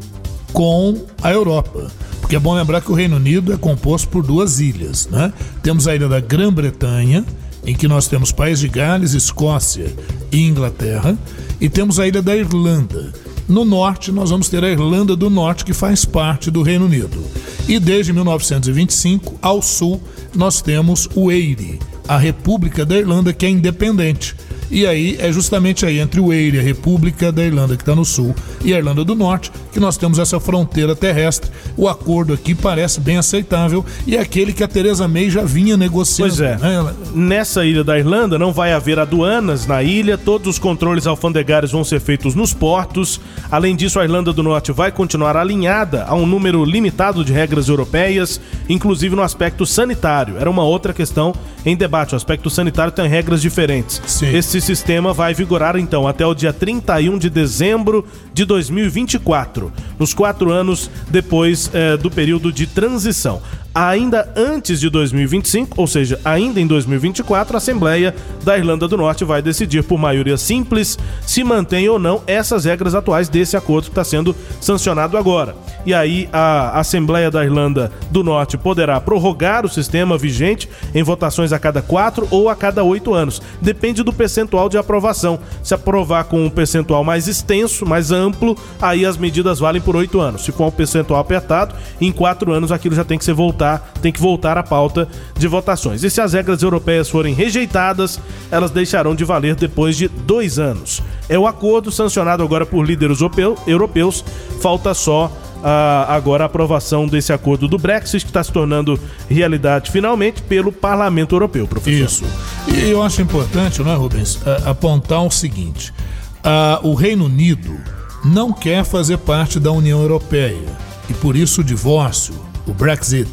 [0.53, 1.91] com a Europa.
[2.19, 5.33] Porque é bom lembrar que o Reino Unido é composto por duas ilhas, né?
[5.61, 7.25] Temos a ilha da Grã-Bretanha,
[7.65, 9.93] em que nós temos País de Gales, Escócia
[10.31, 11.17] e Inglaterra,
[11.59, 13.11] e temos a ilha da Irlanda.
[13.47, 17.23] No norte, nós vamos ter a Irlanda do Norte, que faz parte do Reino Unido.
[17.67, 20.01] E desde 1925, ao sul,
[20.33, 24.35] nós temos o Eire, a República da Irlanda, que é independente.
[24.71, 28.05] E aí é justamente aí entre o Eire, a República da Irlanda, que está no
[28.05, 31.51] sul, e a Irlanda do Norte, que nós temos essa fronteira terrestre.
[31.75, 35.75] O acordo aqui parece bem aceitável e é aquele que a Teresa May já vinha
[35.75, 36.33] negociando.
[36.35, 36.57] Pois é.
[36.57, 36.93] Né?
[37.13, 41.83] Nessa ilha da Irlanda não vai haver aduanas na ilha, todos os controles alfandegários vão
[41.83, 43.19] ser feitos nos portos.
[43.51, 47.67] Além disso, a Irlanda do Norte vai continuar alinhada a um número limitado de regras
[47.67, 50.37] europeias, inclusive no aspecto sanitário.
[50.37, 51.33] Era uma outra questão
[51.65, 52.13] em debate.
[52.13, 54.01] O aspecto sanitário tem regras diferentes.
[54.05, 54.33] Sim.
[54.33, 60.51] Esse sistema vai vigorar então até o dia 31 de dezembro de 2024, nos quatro
[60.51, 63.41] anos depois eh, do período de transição
[63.73, 68.13] ainda antes de 2025, ou seja, ainda em 2024, a Assembleia
[68.43, 72.93] da Irlanda do Norte vai decidir por maioria simples se mantém ou não essas regras
[72.93, 75.55] atuais desse acordo que está sendo sancionado agora.
[75.85, 81.53] E aí a Assembleia da Irlanda do Norte poderá prorrogar o sistema vigente em votações
[81.53, 83.41] a cada quatro ou a cada oito anos.
[83.61, 85.39] Depende do percentual de aprovação.
[85.63, 90.19] Se aprovar com um percentual mais extenso, mais amplo, aí as medidas valem por oito
[90.19, 90.43] anos.
[90.43, 93.60] Se for um percentual apertado, em quatro anos aquilo já tem que ser voltado
[94.01, 95.07] tem que voltar à pauta
[95.37, 96.03] de votações.
[96.03, 101.01] E se as regras europeias forem rejeitadas, elas deixarão de valer depois de dois anos.
[101.29, 103.19] É o acordo sancionado agora por líderes
[103.67, 104.23] europeus.
[104.59, 105.31] Falta só
[105.61, 108.99] Uh, agora a aprovação desse acordo do Brexit, que está se tornando
[109.29, 112.03] realidade finalmente pelo Parlamento Europeu, professor.
[112.03, 112.25] Isso.
[112.67, 115.93] E eu acho importante, não é, Rubens, uh, apontar o seguinte:
[116.39, 117.77] uh, o Reino Unido
[118.25, 120.67] não quer fazer parte da União Europeia
[121.07, 122.33] e por isso o divórcio,
[122.65, 123.29] o Brexit,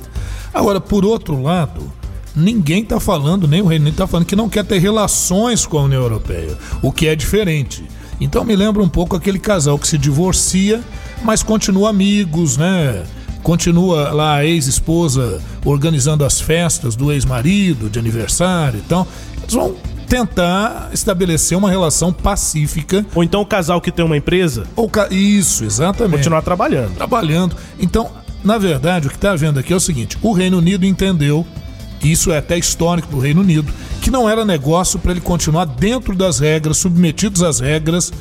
[0.53, 1.93] Agora, por outro lado,
[2.35, 5.79] ninguém está falando, nem o Reino Unido está falando que não quer ter relações com
[5.79, 7.85] a União Europeia, o que é diferente.
[8.21, 10.83] Então me lembra um pouco aquele casal que se divorcia,
[11.23, 13.05] mas continua amigos, né?
[13.43, 19.13] Continua lá a ex-esposa organizando as festas do ex-marido, de aniversário e então, tal.
[19.43, 19.75] Eles vão
[20.09, 23.07] tentar estabelecer uma relação pacífica.
[23.15, 24.65] Ou então o casal que tem uma empresa.
[24.75, 25.09] Ou ca...
[25.11, 26.17] Isso, exatamente.
[26.17, 26.95] Continuar trabalhando.
[26.95, 27.57] Trabalhando.
[27.79, 28.11] Então,
[28.43, 31.47] na verdade, o que está havendo aqui é o seguinte: o Reino Unido entendeu,
[32.03, 35.65] isso é até histórico para o Reino Unido, que não era negócio para ele continuar
[35.65, 38.13] dentro das regras, submetidos às regras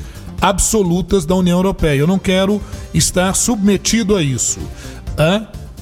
[0.41, 1.99] absolutas da União Europeia.
[1.99, 2.61] Eu não quero
[2.93, 4.59] estar submetido a isso,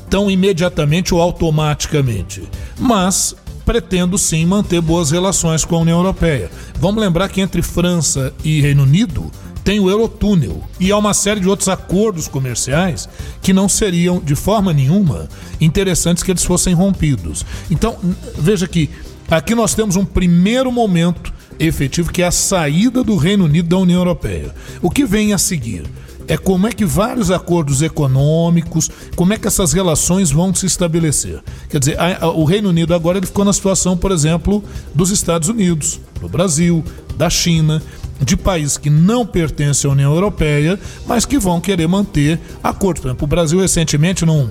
[0.09, 2.43] tão imediatamente ou automaticamente.
[2.79, 6.51] Mas pretendo sim manter boas relações com a União Europeia.
[6.79, 9.31] Vamos lembrar que entre França e Reino Unido
[9.65, 13.09] tem o Eurotúnel e há uma série de outros acordos comerciais
[13.41, 15.27] que não seriam de forma nenhuma
[15.59, 17.43] interessantes que eles fossem rompidos.
[17.69, 17.97] Então,
[18.37, 18.91] veja que
[19.27, 23.77] aqui nós temos um primeiro momento efetivo que é a saída do Reino Unido da
[23.77, 24.53] União Europeia.
[24.83, 25.83] O que vem a seguir?
[26.27, 31.41] É como é que vários acordos econômicos, como é que essas relações vão se estabelecer.
[31.69, 34.63] Quer dizer, a, a, o Reino Unido agora ele ficou na situação, por exemplo,
[34.93, 36.83] dos Estados Unidos, do Brasil,
[37.17, 37.81] da China
[38.19, 43.01] de países que não pertencem à União Europeia, mas que vão querer manter acordos.
[43.01, 44.49] Por exemplo, o Brasil recentemente não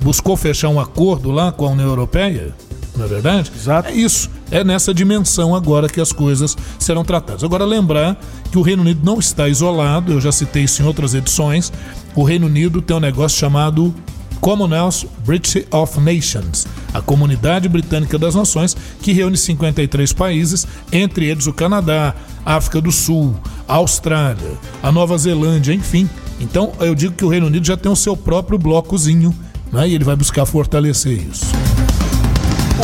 [0.00, 2.54] buscou fechar um acordo lá com a União Europeia,
[2.96, 3.50] não é verdade?
[3.54, 3.88] Exato.
[3.88, 4.30] É isso.
[4.50, 7.44] É nessa dimensão agora que as coisas serão tratadas.
[7.44, 8.18] Agora, lembrar
[8.50, 11.72] que o Reino Unido não está isolado, eu já citei isso em outras edições.
[12.14, 13.94] O Reino Unido tem um negócio chamado
[14.40, 21.46] Commonwealth British of Nations, a Comunidade Britânica das Nações, que reúne 53 países, entre eles
[21.46, 22.14] o Canadá,
[22.44, 23.36] África do Sul,
[23.68, 26.08] a Austrália, a Nova Zelândia, enfim.
[26.40, 29.34] Então eu digo que o Reino Unido já tem o seu próprio blocozinho
[29.70, 31.44] né, e ele vai buscar fortalecer isso.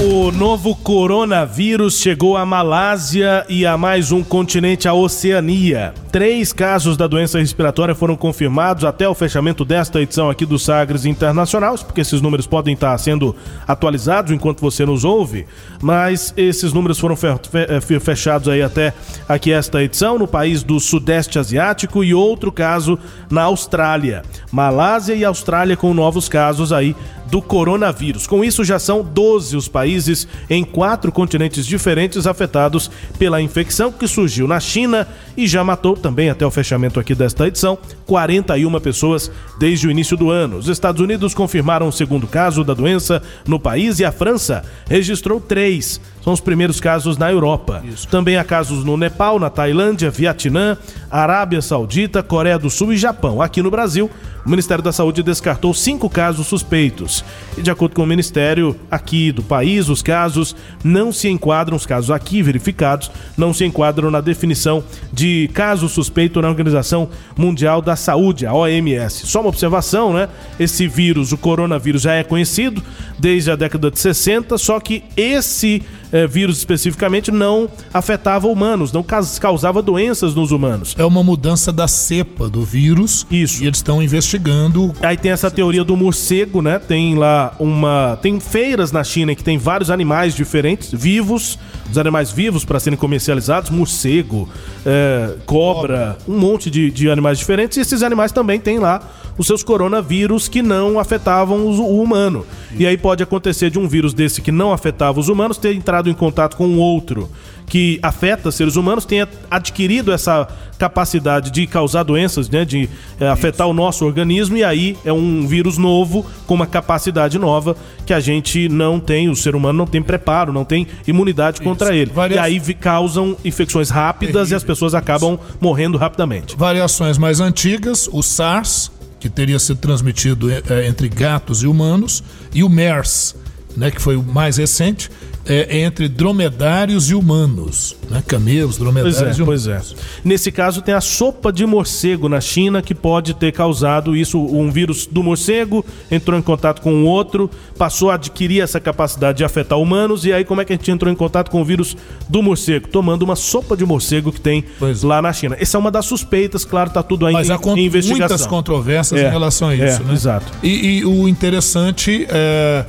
[0.03, 5.95] O novo coronavírus chegou à Malásia e a mais um continente, a Oceania.
[6.17, 11.05] Três casos da doença respiratória foram confirmados até o fechamento desta edição aqui do Sagres
[11.05, 13.37] Internacional, porque esses números podem estar sendo
[13.69, 15.45] atualizados enquanto você nos ouve,
[15.83, 17.19] mas esses números foram
[17.53, 18.95] eh, fechados aí até
[19.29, 22.99] aqui esta edição no país do Sudeste Asiático e outro caso
[23.31, 24.23] na Austrália.
[24.51, 26.97] Malásia e Austrália com novos casos aí
[27.31, 28.27] do coronavírus.
[28.27, 34.07] Com isso, já são 12 os países em quatro continentes diferentes afetados pela infecção que
[34.07, 35.07] surgiu na China
[35.37, 37.77] e já matou também até o fechamento aqui desta edição
[38.07, 39.29] 41 pessoas
[39.59, 40.57] desde o início do ano.
[40.57, 45.41] Os Estados Unidos confirmaram o segundo caso da doença no país e a França registrou
[45.41, 46.01] três.
[46.27, 47.85] São os primeiros casos na Europa.
[47.85, 48.09] Isso.
[48.09, 50.77] Também há casos no Nepal, na Tailândia, Vietnã,
[51.09, 53.41] Arábia Saudita, Coreia do Sul e Japão.
[53.41, 54.11] Aqui no Brasil,
[54.45, 57.25] o Ministério da Saúde descartou cinco casos suspeitos.
[57.57, 61.87] E de acordo com o Ministério aqui do país, os casos não se enquadram, os
[61.87, 67.95] casos aqui verificados, não se enquadram na definição de caso suspeito na Organização Mundial da
[67.95, 69.29] Saúde, a OMS.
[69.29, 70.29] Só uma observação, né?
[70.59, 72.83] Esse vírus, o coronavírus, já é conhecido
[73.17, 75.83] desde a década de 60, só que esse
[76.17, 79.05] é, vírus especificamente não afetava humanos, não
[79.41, 80.95] causava doenças nos humanos.
[80.99, 83.27] É uma mudança da cepa do vírus.
[83.31, 83.63] Isso.
[83.63, 84.95] E eles estão investigando.
[85.03, 86.79] Aí tem essa teoria do morcego, né?
[86.79, 88.19] Tem lá uma.
[88.23, 91.59] Tem feiras na China que tem vários animais diferentes, vivos,
[91.91, 94.49] os animais vivos para serem comercializados, morcego,
[94.87, 97.77] é, cobra, um monte de, de animais diferentes.
[97.77, 99.03] E esses animais também têm lá
[99.39, 102.47] os seus coronavírus que não afetavam o humano.
[102.79, 106.09] E aí pode acontecer de um vírus desse que não afetava os humanos ter entrado
[106.11, 107.29] em contato com um outro
[107.67, 113.67] que afeta seres humanos tenha adquirido essa capacidade de causar doenças, né, de é, afetar
[113.67, 118.21] o nosso organismo e aí é um vírus novo com uma capacidade nova que a
[118.21, 121.95] gente não tem, o ser humano não tem preparo, não tem imunidade contra Isso.
[121.95, 122.11] ele.
[122.13, 122.69] Variações...
[122.69, 126.55] E aí causam infecções rápidas e as pessoas acabam morrendo rapidamente.
[126.57, 128.93] Variações mais antigas, o SARS,
[129.27, 132.23] que teria sido transmitido é, entre gatos e humanos,
[132.55, 133.35] e o MERS,
[133.77, 135.11] né, que foi o mais recente,
[135.49, 138.23] é, entre dromedários e humanos, né?
[138.27, 139.65] Camelos, dromedários pois é, e humanos.
[139.65, 140.21] Pois é.
[140.25, 144.71] Nesse caso tem a sopa de morcego na China que pode ter causado isso, um
[144.71, 149.45] vírus do morcego entrou em contato com o outro, passou a adquirir essa capacidade de
[149.45, 151.97] afetar humanos e aí como é que a gente entrou em contato com o vírus
[152.29, 152.89] do morcego?
[152.89, 155.57] Tomando uma sopa de morcego que tem pois lá na China.
[155.59, 158.29] Essa é uma das suspeitas, claro, tá tudo aí Mas em, há em investigação.
[158.29, 160.15] muitas controvérsias é, em relação a isso, é, né?
[160.15, 160.47] Exato.
[160.63, 162.85] E, e o interessante é,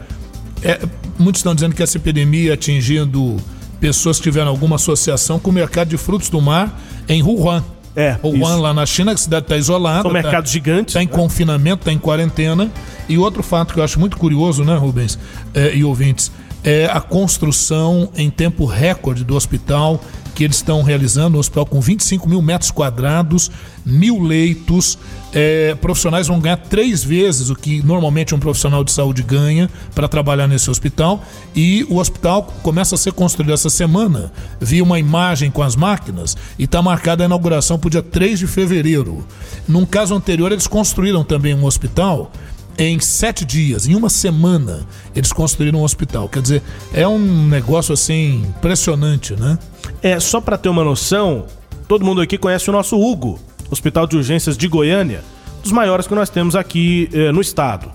[0.64, 0.80] é
[1.20, 3.38] Muitos estão dizendo que essa epidemia atingindo
[3.80, 7.64] pessoas que tiveram alguma associação com o mercado de frutos do mar em Wuhan.
[7.96, 10.04] É, Wuhan, lá na China, a cidade está isolada.
[10.04, 10.94] São tá, mercados gigantes.
[10.94, 11.12] Está em né?
[11.12, 12.70] confinamento, está em quarentena.
[13.10, 15.18] E outro fato que eu acho muito curioso, né, Rubens
[15.56, 16.32] é, e ouvintes,
[16.64, 20.00] é a construção em tempo recorde do hospital
[20.38, 23.50] que eles estão realizando, um hospital com 25 mil metros quadrados,
[23.84, 24.96] mil leitos.
[25.34, 30.08] É, profissionais vão ganhar três vezes o que normalmente um profissional de saúde ganha para
[30.08, 31.24] trabalhar nesse hospital.
[31.56, 34.32] E o hospital começa a ser construído essa semana.
[34.62, 38.38] Vi uma imagem com as máquinas e está marcada a inauguração para o dia 3
[38.38, 39.26] de fevereiro.
[39.68, 42.32] Num caso anterior, eles construíram também um hospital
[42.78, 44.86] em sete dias, em uma semana,
[45.16, 46.30] eles construíram um hospital.
[46.30, 46.64] Quer dizer,
[46.94, 49.58] é um negócio assim impressionante, né?
[50.02, 51.46] É, só para ter uma noção,
[51.88, 53.40] todo mundo aqui conhece o nosso Hugo,
[53.70, 55.24] Hospital de Urgências de Goiânia,
[55.62, 57.92] dos maiores que nós temos aqui eh, no estado.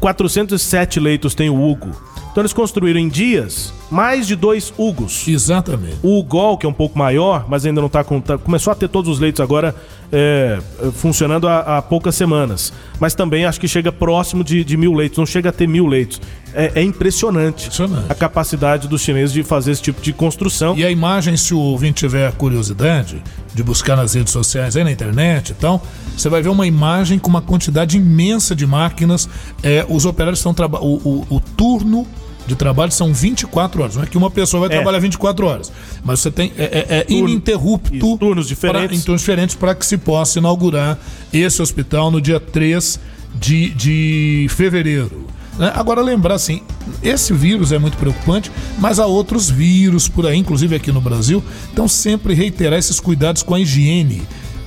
[0.00, 1.90] 407 leitos tem o Hugo.
[2.30, 5.28] Então eles construíram em dias mais de dois Hugos.
[5.28, 5.98] Exatamente.
[6.02, 8.20] O Gol, que é um pouco maior, mas ainda não está com.
[8.20, 9.72] Tá, começou a ter todos os leitos agora
[10.10, 10.58] é,
[10.94, 12.72] funcionando há, há, poucas semanas.
[12.98, 15.86] Mas também acho que chega próximo de, de mil leitos, não chega a ter mil
[15.86, 16.20] leitos.
[16.54, 20.76] É, é impressionante, impressionante, a capacidade dos chineses de fazer esse tipo de construção.
[20.76, 24.92] E a imagem, se o ouvinte tiver curiosidade de buscar nas redes sociais, aí na
[24.92, 25.84] internet e tal,
[26.16, 29.28] você vai ver uma imagem com uma quantidade imensa de máquinas.
[29.62, 30.86] É, os operários estão trabalhando.
[30.86, 32.06] O, o, turno
[32.46, 33.96] de trabalho são 24 horas.
[33.96, 34.80] Não é que uma pessoa vai é.
[34.80, 35.72] trabalhar 24 horas.
[36.04, 36.52] Mas você tem.
[36.56, 37.94] É, é, é ininterrupto.
[37.94, 38.88] Isso, turnos diferentes.
[38.88, 40.98] Pra, em turnos diferentes para que se possa inaugurar
[41.32, 43.00] esse hospital no dia 3
[43.34, 45.33] de, de fevereiro.
[45.58, 45.72] Né?
[45.74, 46.62] Agora, lembrar assim:
[47.02, 51.42] esse vírus é muito preocupante, mas há outros vírus por aí, inclusive aqui no Brasil.
[51.72, 54.22] Então, sempre reiterar esses cuidados com a higiene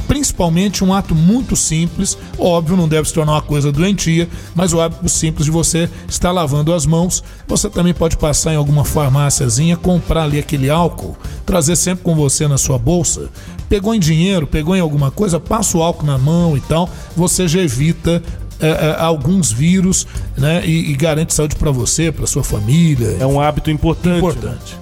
[0.07, 4.79] principalmente um ato muito simples, óbvio, não deve se tornar uma coisa doentia, mas o
[4.79, 7.23] hábito simples de você estar lavando as mãos.
[7.47, 12.47] Você também pode passar em alguma farmáciazinha, comprar ali aquele álcool, trazer sempre com você
[12.47, 13.29] na sua bolsa.
[13.67, 17.47] Pegou em dinheiro, pegou em alguma coisa, passa o álcool na mão e tal, você
[17.47, 18.23] já evita
[18.59, 23.17] é, é, alguns vírus né, e, e garante saúde para você, para sua família.
[23.19, 24.17] É um hábito importante.
[24.17, 24.77] Importante.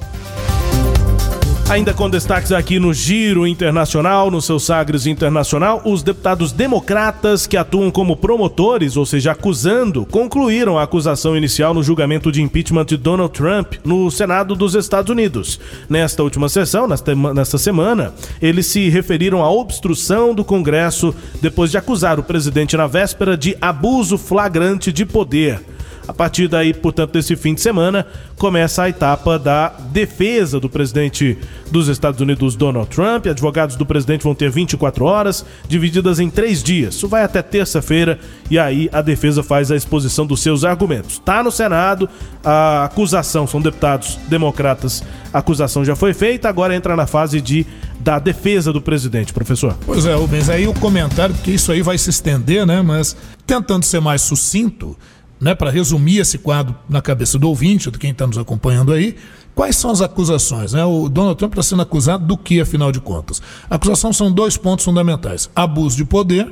[1.68, 7.57] Ainda com destaques aqui no Giro Internacional, no seu Sagres Internacional, os deputados democratas que
[7.57, 12.97] atuam como promotores, ou seja, acusando, concluíram a acusação inicial no julgamento de impeachment de
[12.97, 15.59] Donald Trump no Senado dos Estados Unidos.
[15.89, 22.20] Nesta última sessão, nesta, semana, eles se referiram à obstrução do Congresso depois de acusar
[22.20, 25.74] o presidente na véspera de abuso flagrante de poder.
[26.08, 28.06] A partir daí, portanto, desse fim de semana,
[28.38, 31.38] começa a etapa da defesa do presidente
[31.72, 33.26] dos Estados Unidos, Donald Trump.
[33.26, 36.95] Advogados do presidente vão ter 24 horas, divididas em três dias.
[36.95, 41.14] Isso vai até terça-feira e aí a defesa faz a exposição dos seus argumentos.
[41.14, 42.08] Está no Senado,
[42.43, 45.03] a acusação, são deputados democratas,
[45.34, 47.66] a acusação já foi feita, agora entra na fase de
[47.99, 49.76] da defesa do presidente, professor.
[49.84, 52.80] Pois é, Rubens, aí o comentário, porque isso aí vai se estender, né?
[52.82, 54.95] Mas tentando ser mais sucinto,
[55.45, 59.15] né, para resumir esse quadro na cabeça do ouvinte, de quem está nos acompanhando aí,
[59.53, 60.73] quais são as acusações?
[60.73, 60.83] Né?
[60.83, 63.43] O Donald Trump está sendo acusado do que, afinal de contas?
[63.69, 66.51] A acusação são dois pontos fundamentais: abuso de poder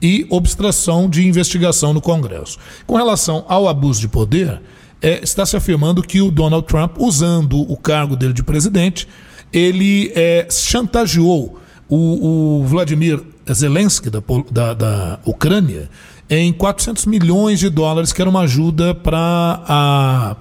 [0.00, 2.58] e obstrução de investigação no Congresso.
[2.86, 4.62] Com relação ao abuso de poder,
[5.02, 9.06] é, está se afirmando que o Donald Trump, usando o cargo dele de presidente,
[9.52, 15.90] ele é, chantageou o, o Vladimir Zelensky da, da, da Ucrânia
[16.28, 20.36] em 400 milhões de dólares, que era uma ajuda para a,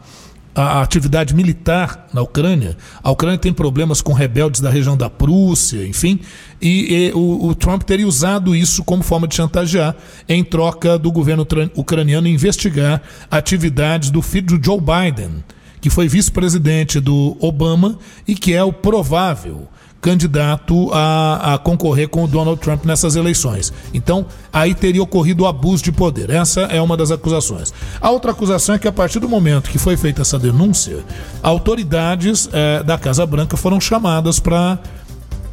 [0.55, 2.75] a, atividade militar na Ucrânia.
[3.03, 6.19] A Ucrânia tem problemas com rebeldes da região da Prússia, enfim,
[6.61, 9.95] e, e o, o, Trump teria usado isso como forma de chantagear
[10.27, 15.43] em troca do governo ucraniano investigar atividades do filho de Joe Biden,
[15.79, 19.67] que foi vice-presidente do Obama e que é o provável
[20.05, 23.73] candidato a, a, concorrer com o Donald Trump nessas eleições.
[23.91, 26.29] Então, aí teria ocorrido o abuso de poder.
[26.29, 27.73] Essa é uma das acusações.
[27.99, 31.03] A outra acusação é que, a partir do momento que foi feita essa denúncia,
[31.41, 34.77] autoridades é, da Casa Branca foram chamadas para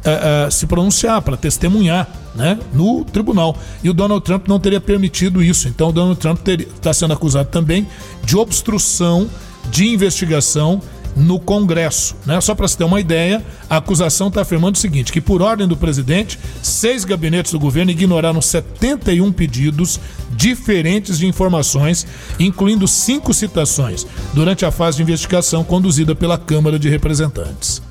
[0.05, 3.57] é, é, se pronunciar, para testemunhar né, no tribunal.
[3.83, 5.67] E o Donald Trump não teria permitido isso.
[5.67, 7.87] Então, o Donald Trump está sendo acusado também
[8.23, 9.27] de obstrução
[9.71, 10.79] de investigação
[11.15, 12.15] no Congresso.
[12.25, 12.39] Né?
[12.41, 15.67] Só para se ter uma ideia, a acusação está afirmando o seguinte: que por ordem
[15.67, 19.99] do presidente, seis gabinetes do governo ignoraram 71 pedidos
[20.31, 22.05] diferentes de informações,
[22.39, 27.81] incluindo cinco citações, durante a fase de investigação conduzida pela Câmara de Representantes.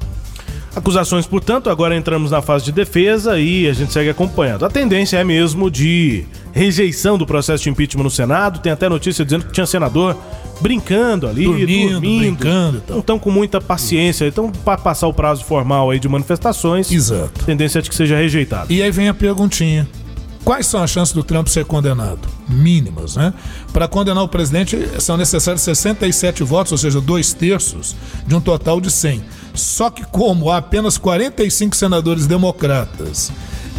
[0.74, 4.64] Acusações, portanto, agora entramos na fase de defesa e a gente segue acompanhando.
[4.64, 8.58] A tendência é mesmo de rejeição do processo de impeachment no Senado.
[8.58, 10.16] Tem até notícia dizendo que tinha senador
[10.62, 12.76] brincando ali, dormindo, dormindo brincando.
[12.78, 12.94] Então.
[12.94, 14.26] Não estão com muita paciência.
[14.26, 17.44] Então, para passar o prazo formal aí de manifestações, Exato.
[17.44, 18.72] tendência é de que seja rejeitado.
[18.72, 19.86] E aí vem a perguntinha.
[20.44, 22.20] Quais são as chances do Trump ser condenado?
[22.48, 23.32] Mínimas, né?
[23.72, 27.94] Para condenar o presidente são necessários 67 votos, ou seja, dois terços
[28.26, 29.22] de um total de 100.
[29.54, 33.30] Só que, como há apenas 45 senadores democratas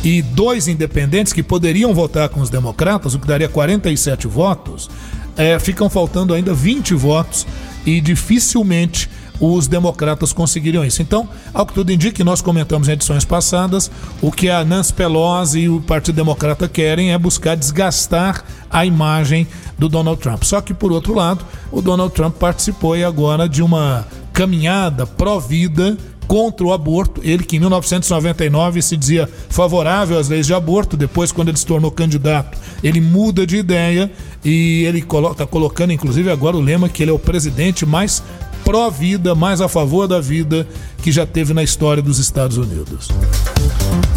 [0.03, 4.89] e dois independentes que poderiam votar com os democratas, o que daria 47 votos,
[5.37, 7.45] é, ficam faltando ainda 20 votos
[7.85, 9.09] e dificilmente
[9.39, 11.01] os democratas conseguiriam isso.
[11.01, 15.61] Então, ao que tudo indica, nós comentamos em edições passadas, o que a Nancy Pelosi
[15.61, 20.43] e o Partido Democrata querem é buscar desgastar a imagem do Donald Trump.
[20.43, 25.97] Só que, por outro lado, o Donald Trump participou agora de uma caminhada pró-vida
[26.27, 27.21] contra o aborto.
[27.23, 31.65] Ele que em 1999 se dizia favorável às leis de aborto, depois, quando ele se
[31.65, 34.11] tornou candidato, ele muda de ideia
[34.43, 38.23] e ele está colocando, inclusive, agora o lema que ele é o presidente mais
[38.63, 40.67] pró-vida, mais a favor da vida
[41.01, 43.09] que já teve na história dos Estados Unidos.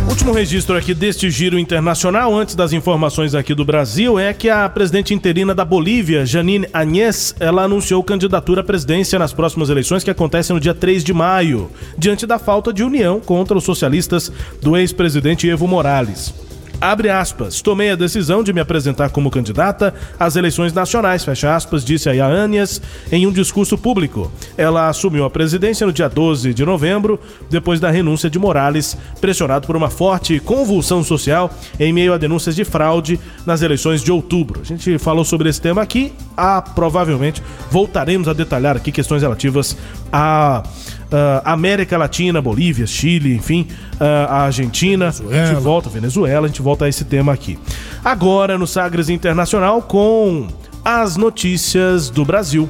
[0.08, 4.68] Último registro aqui deste giro internacional, antes das informações aqui do Brasil, é que a
[4.68, 10.10] presidente interina da Bolívia, Janine Añez, ela anunciou candidatura à presidência nas próximas eleições que
[10.10, 14.30] acontecem no dia 3 de maio, diante da falta de união contra os socialistas
[14.62, 16.45] do ex-presidente Evo Morales.
[16.80, 21.82] Abre aspas, tomei a decisão de me apresentar como candidata às eleições nacionais, fecha aspas,
[21.82, 24.30] disse a Yaanias em um discurso público.
[24.58, 27.18] Ela assumiu a presidência no dia 12 de novembro,
[27.48, 31.50] depois da renúncia de Morales, pressionado por uma forte convulsão social
[31.80, 34.60] em meio a denúncias de fraude nas eleições de outubro.
[34.60, 39.76] A gente falou sobre esse tema aqui, ah, provavelmente voltaremos a detalhar aqui questões relativas
[40.12, 40.62] a
[41.06, 45.10] uh, América Latina, Bolívia, Chile, enfim, uh, a Argentina.
[45.10, 45.42] Venezuela.
[45.42, 47.58] A gente volta, Venezuela, a gente volta a esse tema aqui.
[48.04, 50.48] Agora no Sagres Internacional com
[50.84, 52.68] as notícias do Brasil.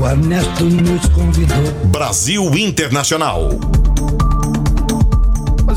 [0.00, 1.72] O Ernesto nos convidou.
[1.90, 3.50] Brasil Internacional.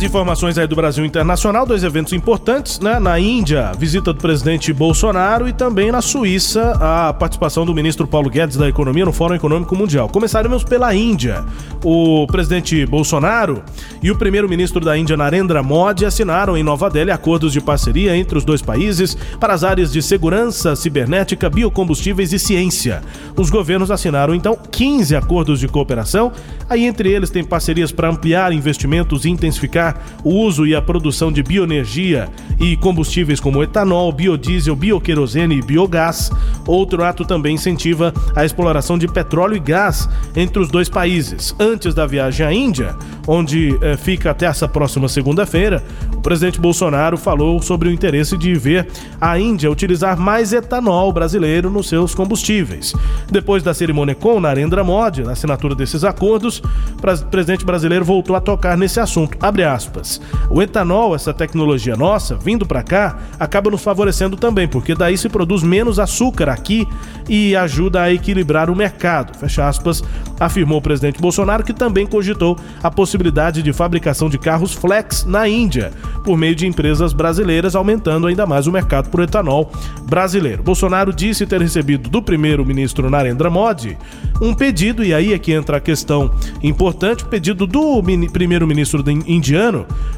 [0.04, 2.99] Informações aí do Brasil Internacional, dois eventos importantes, né?
[2.99, 8.30] Na Índia, visita do presidente Bolsonaro e também na Suíça, a participação do ministro Paulo
[8.30, 10.10] Guedes da Economia no Fórum Econômico Mundial.
[10.10, 11.45] Começaremos pela Índia.
[11.82, 13.64] O presidente Bolsonaro
[14.01, 18.38] e o primeiro-ministro da Índia, Narendra Modi, assinaram em Nova Delhi acordos de parceria entre
[18.38, 23.01] os dois países para as áreas de segurança cibernética, biocombustíveis e ciência.
[23.38, 26.32] Os governos assinaram então 15 acordos de cooperação,
[26.70, 29.93] aí entre eles tem parcerias para ampliar investimentos e intensificar
[30.24, 32.30] o uso e a produção de bioenergia
[32.60, 36.32] e combustíveis como etanol, biodiesel, bioquerosene e biogás.
[36.66, 41.56] Outro ato também incentiva a exploração de petróleo e gás entre os dois países.
[41.60, 42.96] Antes da viagem à Índia,
[43.28, 45.84] onde eh, fica até essa próxima segunda-feira,
[46.16, 48.88] o presidente Bolsonaro falou sobre o interesse de ver
[49.20, 52.94] a Índia utilizar mais etanol brasileiro nos seus combustíveis.
[53.32, 58.41] Depois da cerimônia com Narendra Modi, na assinatura desses acordos, o presidente brasileiro voltou a
[58.41, 59.38] tocar nesse assunto.
[59.41, 60.22] Abre aspas.
[60.50, 65.30] O etanol, essa tecnologia nossa, vindo para cá, acaba nos favorecendo também, porque daí se
[65.30, 66.88] produz menos açúcar aqui
[67.28, 69.38] e ajuda a equilibrar o mercado.
[69.38, 70.04] Fecha aspas,
[70.40, 75.48] afirmou o presidente Bolsonaro, que também cogitou a possibilidade de fabricação de carros flex na
[75.48, 75.92] Índia,
[76.24, 79.72] por meio de empresas brasileiras, aumentando ainda mais o mercado por etanol
[80.04, 80.64] brasileiro.
[80.64, 83.98] Bolsonaro disse ter recebido do primeiro-ministro Narendra Modi
[84.42, 88.02] um pedido, e aí é que entra a questão importante, o pedido do
[88.32, 89.62] primeiro-ministro indiano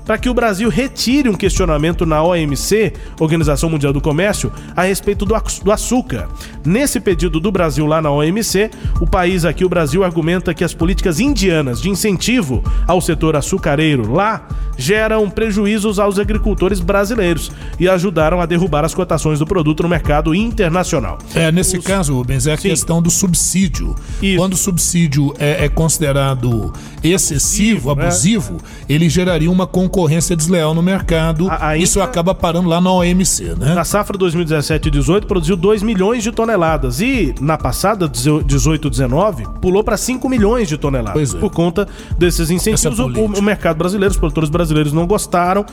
[0.05, 5.25] para que o Brasil retire um questionamento na OMC, Organização Mundial do Comércio, a respeito
[5.25, 6.27] do açúcar.
[6.63, 8.69] Nesse pedido do Brasil lá na OMC,
[9.01, 14.11] o país aqui, o Brasil, argumenta que as políticas indianas de incentivo ao setor açucareiro
[14.11, 19.89] lá geram prejuízos aos agricultores brasileiros e ajudaram a derrubar as cotações do produto no
[19.89, 21.17] mercado internacional.
[21.33, 21.85] É, nesse Os...
[21.85, 22.69] caso, Rubens, é a Sim.
[22.69, 23.95] questão do subsídio.
[24.21, 24.37] Isso.
[24.37, 26.73] Quando o subsídio é, é considerado
[27.03, 28.59] excessivo, abusivo, né?
[28.89, 31.47] ele geraria uma concorrência desleal no mercado.
[31.49, 33.73] A, Isso acaba parando lá na OMC, né?
[33.73, 39.45] Na safra 2017 e 18 produziu 2 milhões de toneladas e na passada 18 19
[39.61, 41.37] pulou para 5 milhões de toneladas é.
[41.37, 42.99] por conta desses incentivos.
[42.99, 45.65] O, o, mercado brasileiro, os produtores brasileiros não gostaram,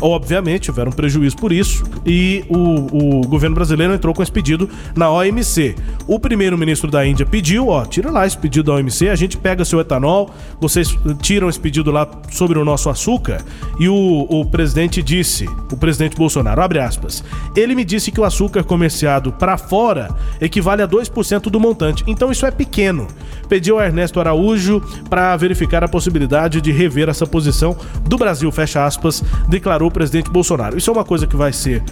[0.00, 5.10] obviamente tiveram prejuízo por isso e o, o governo brasileiro entrou com esse pedido na
[5.10, 5.74] OMC.
[6.06, 9.64] O primeiro-ministro da Índia pediu, ó, tira lá esse pedido da OMC, a gente pega
[9.64, 13.42] seu etanol, vocês tiram esse pedido lá sobre o nosso açúcar
[13.78, 17.24] e o, o presidente disse, o presidente Bolsonaro, abre aspas,
[17.56, 22.30] ele me disse que o açúcar comerciado para fora equivale a 2% do montante, então
[22.30, 23.08] isso é pequeno.
[23.48, 28.84] Pediu a Ernesto Araújo para verificar a possibilidade de rever essa posição do Brasil, fecha
[28.84, 30.78] aspas, declarou o presidente Bolsonaro.
[30.78, 31.82] Isso é uma coisa que vai ser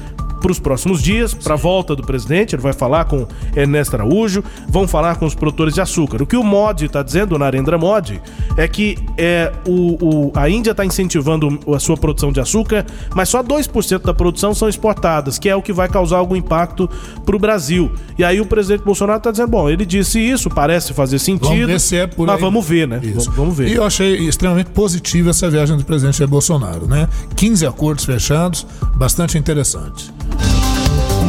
[0.40, 2.54] para os próximos dias, para a volta do presidente.
[2.54, 6.22] Ele vai falar com Ernesto Araújo, vão falar com os produtores de açúcar.
[6.22, 8.20] O que o Modi está dizendo, o Narendra Modi,
[8.56, 13.28] é que é, o, o a Índia está incentivando a sua produção de açúcar, mas
[13.28, 16.88] só 2% da produção são exportadas, que é o que vai causar algum impacto
[17.24, 17.90] para o Brasil.
[18.18, 21.48] E aí o presidente Bolsonaro está dizendo: bom, ele disse isso, parece fazer sentido.
[21.48, 22.40] Vamos ver se é por mas aí.
[22.40, 23.00] vamos ver, né?
[23.02, 23.30] Isso.
[23.32, 23.68] Vamos ver.
[23.68, 27.08] E eu achei extremamente positiva essa viagem do presidente Bolsonaro, né?
[27.36, 28.66] 15 acordos fechados,
[28.96, 30.12] bastante interessante.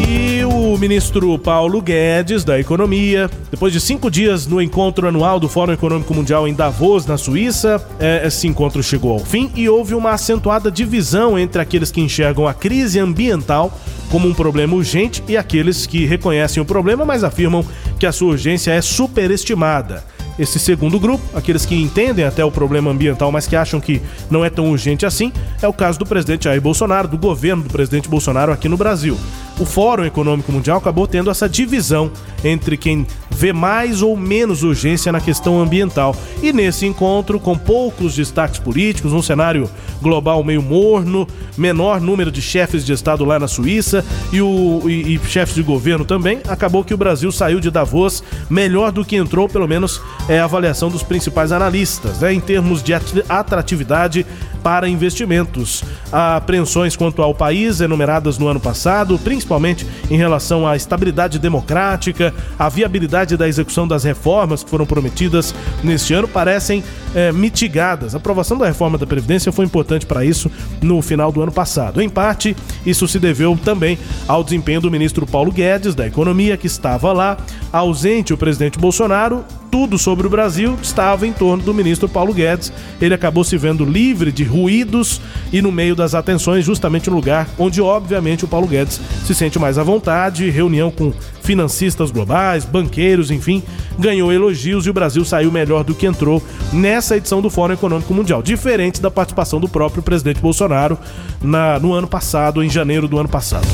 [0.08, 5.50] E o ministro Paulo Guedes, da Economia, depois de cinco dias no encontro anual do
[5.50, 9.94] Fórum Econômico Mundial em Davos, na Suíça, é, esse encontro chegou ao fim e houve
[9.94, 13.78] uma acentuada divisão entre aqueles que enxergam a crise ambiental
[14.10, 17.64] como um problema urgente e aqueles que reconhecem o problema, mas afirmam
[18.00, 20.04] que a sua urgência é superestimada.
[20.40, 24.46] Esse segundo grupo, aqueles que entendem até o problema ambiental, mas que acham que não
[24.46, 28.08] é tão urgente assim, é o caso do presidente Jair Bolsonaro, do governo do presidente
[28.08, 29.18] Bolsonaro aqui no Brasil
[29.60, 32.10] o Fórum Econômico Mundial acabou tendo essa divisão
[32.44, 36.16] entre quem vê mais ou menos urgência na questão ambiental.
[36.42, 39.70] E nesse encontro, com poucos destaques políticos, um cenário
[40.02, 41.28] global meio morno,
[41.58, 45.62] menor número de chefes de Estado lá na Suíça e, o, e, e chefes de
[45.62, 50.02] governo também, acabou que o Brasil saiu de Davos melhor do que entrou, pelo menos
[50.30, 52.94] é a avaliação dos principais analistas, né, em termos de
[53.28, 54.26] atratividade
[54.62, 55.84] para investimentos.
[56.12, 62.70] Apreensões quanto ao país enumeradas no ano passado, principalmente em relação à estabilidade democrática, a
[62.70, 66.84] viabilidade da execução das reformas que foram prometidas neste ano, parecem
[67.16, 68.14] é, mitigadas.
[68.14, 70.52] A aprovação da reforma da Previdência foi importante para isso
[70.82, 72.02] no final do ano passado.
[72.02, 72.56] Em parte,
[72.86, 77.38] isso se deveu também ao desempenho do ministro Paulo Guedes, da Economia, que estava lá,
[77.72, 82.72] ausente o presidente Bolsonaro tudo sobre o Brasil estava em torno do ministro Paulo Guedes.
[83.02, 87.48] Ele acabou se vendo livre de ruídos e no meio das atenções, justamente no lugar
[87.58, 90.50] onde, obviamente, o Paulo Guedes se sente mais à vontade.
[90.50, 93.64] Reunião com financistas globais, banqueiros, enfim,
[93.98, 98.14] ganhou elogios e o Brasil saiu melhor do que entrou nessa edição do Fórum Econômico
[98.14, 100.98] Mundial, diferente da participação do próprio presidente Bolsonaro
[101.42, 103.68] na, no ano passado, em janeiro do ano passado.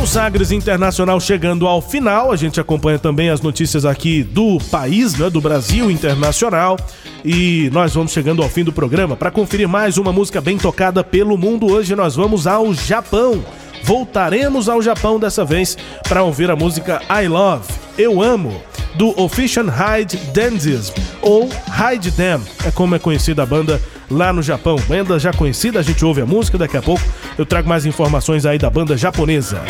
[0.00, 5.14] O Sagres Internacional chegando ao final, a gente acompanha também as notícias aqui do país,
[5.18, 6.78] né, do Brasil Internacional,
[7.24, 11.02] e nós vamos chegando ao fim do programa para conferir mais uma música bem tocada
[11.02, 11.66] pelo mundo.
[11.66, 13.44] Hoje nós vamos ao Japão.
[13.82, 15.76] Voltaremos ao Japão dessa vez
[16.08, 17.66] para ouvir a música I Love,
[17.96, 18.60] Eu Amo,
[18.94, 24.42] do Official Hide Danzism, ou Hide Them, é como é conhecida a banda lá no
[24.42, 24.76] Japão.
[24.88, 27.02] Banda já conhecida, a gente ouve a música, daqui a pouco
[27.36, 29.62] eu trago mais informações aí da banda japonesa.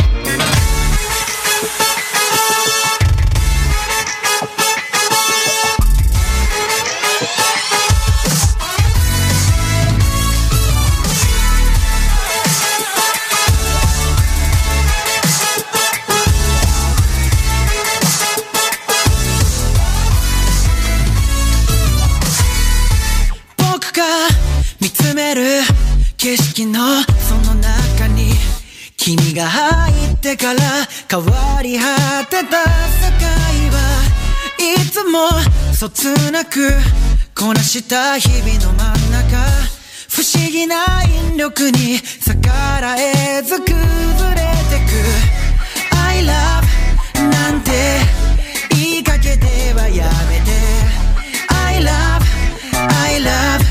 [31.11, 31.87] 変わり果
[32.27, 33.79] てた世界は
[34.59, 35.31] いつも
[35.73, 36.71] そつなく
[37.35, 39.39] こなした日々の真ん中
[40.11, 42.51] 不思議な引力に逆
[42.83, 43.75] らえず崩
[44.35, 44.37] れ
[44.69, 46.67] てく I love
[47.31, 47.71] なんて
[48.71, 50.51] 言いかけてはやめて
[51.49, 52.23] I love
[53.07, 53.68] I love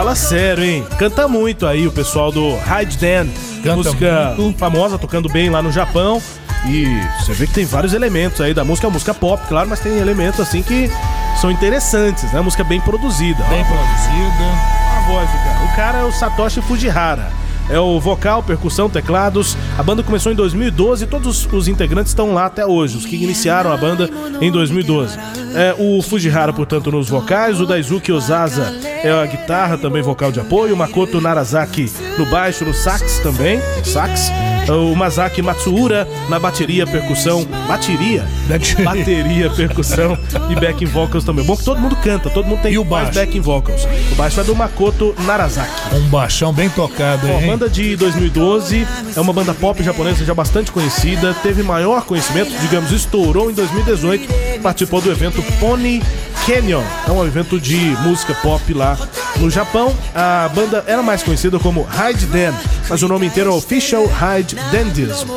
[0.00, 0.86] Fala sério, hein?
[0.98, 3.26] Canta muito aí o pessoal do Hide Dan.
[3.62, 4.58] Canta música muito.
[4.58, 6.22] famosa, tocando bem lá no Japão.
[6.66, 6.86] E
[7.20, 9.98] você vê que tem vários elementos aí da música, é música pop, claro, mas tem
[9.98, 10.90] elementos assim que
[11.38, 12.40] são interessantes, né?
[12.40, 13.44] Música bem produzida.
[13.44, 14.44] Bem produzida.
[14.96, 15.64] a voz do cara.
[15.64, 17.30] O cara é o Satoshi Fujihara.
[17.70, 19.56] É o vocal, percussão, teclados.
[19.78, 23.16] A banda começou em 2012 e todos os integrantes estão lá até hoje, os que
[23.16, 24.10] iniciaram a banda
[24.40, 25.16] em 2012.
[25.54, 30.40] É, o Fujihara, portanto, nos vocais, o Daisuke Ozaza é a guitarra, também vocal de
[30.40, 34.30] apoio, o Makoto Narazaki no baixo, no sax também, sax.
[34.68, 38.24] O Masaki Matsuura na bateria, percussão, bateria,
[38.84, 40.16] bateria, percussão
[40.48, 41.44] e backing vocals também.
[41.44, 43.12] Bom que todo mundo canta, todo mundo tem E o baixo?
[43.18, 43.84] backing vocals.
[44.12, 45.70] O baixo é do Makoto Narazaki.
[45.94, 47.46] Um baixão bem tocado, hein?
[47.46, 48.86] banda de 2012,
[49.16, 54.60] é uma banda pop japonesa já bastante conhecida, teve maior conhecimento, digamos, estourou em 2018,
[54.62, 56.00] participou do evento Pony
[56.46, 58.96] Canyon, é um evento de música pop lá
[59.36, 59.94] no Japão.
[60.14, 62.52] A banda era mais conhecida como Hide Dan,
[62.88, 65.28] mas o nome inteiro é Official Hide Dandism.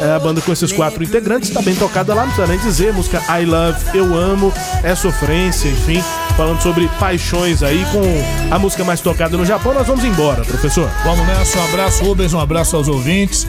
[0.00, 2.92] É a banda com esses quatro integrantes, está bem tocada lá, não precisa nem dizer.
[2.92, 4.52] Música I Love, Eu Amo,
[4.82, 6.02] É Sofrência, enfim,
[6.36, 8.02] falando sobre paixões aí com
[8.52, 9.72] a música mais tocada no Japão.
[9.74, 10.90] Nós vamos embora, professor.
[11.04, 13.46] Vamos nessa, um abraço, Rubens, um abraço aos ouvintes.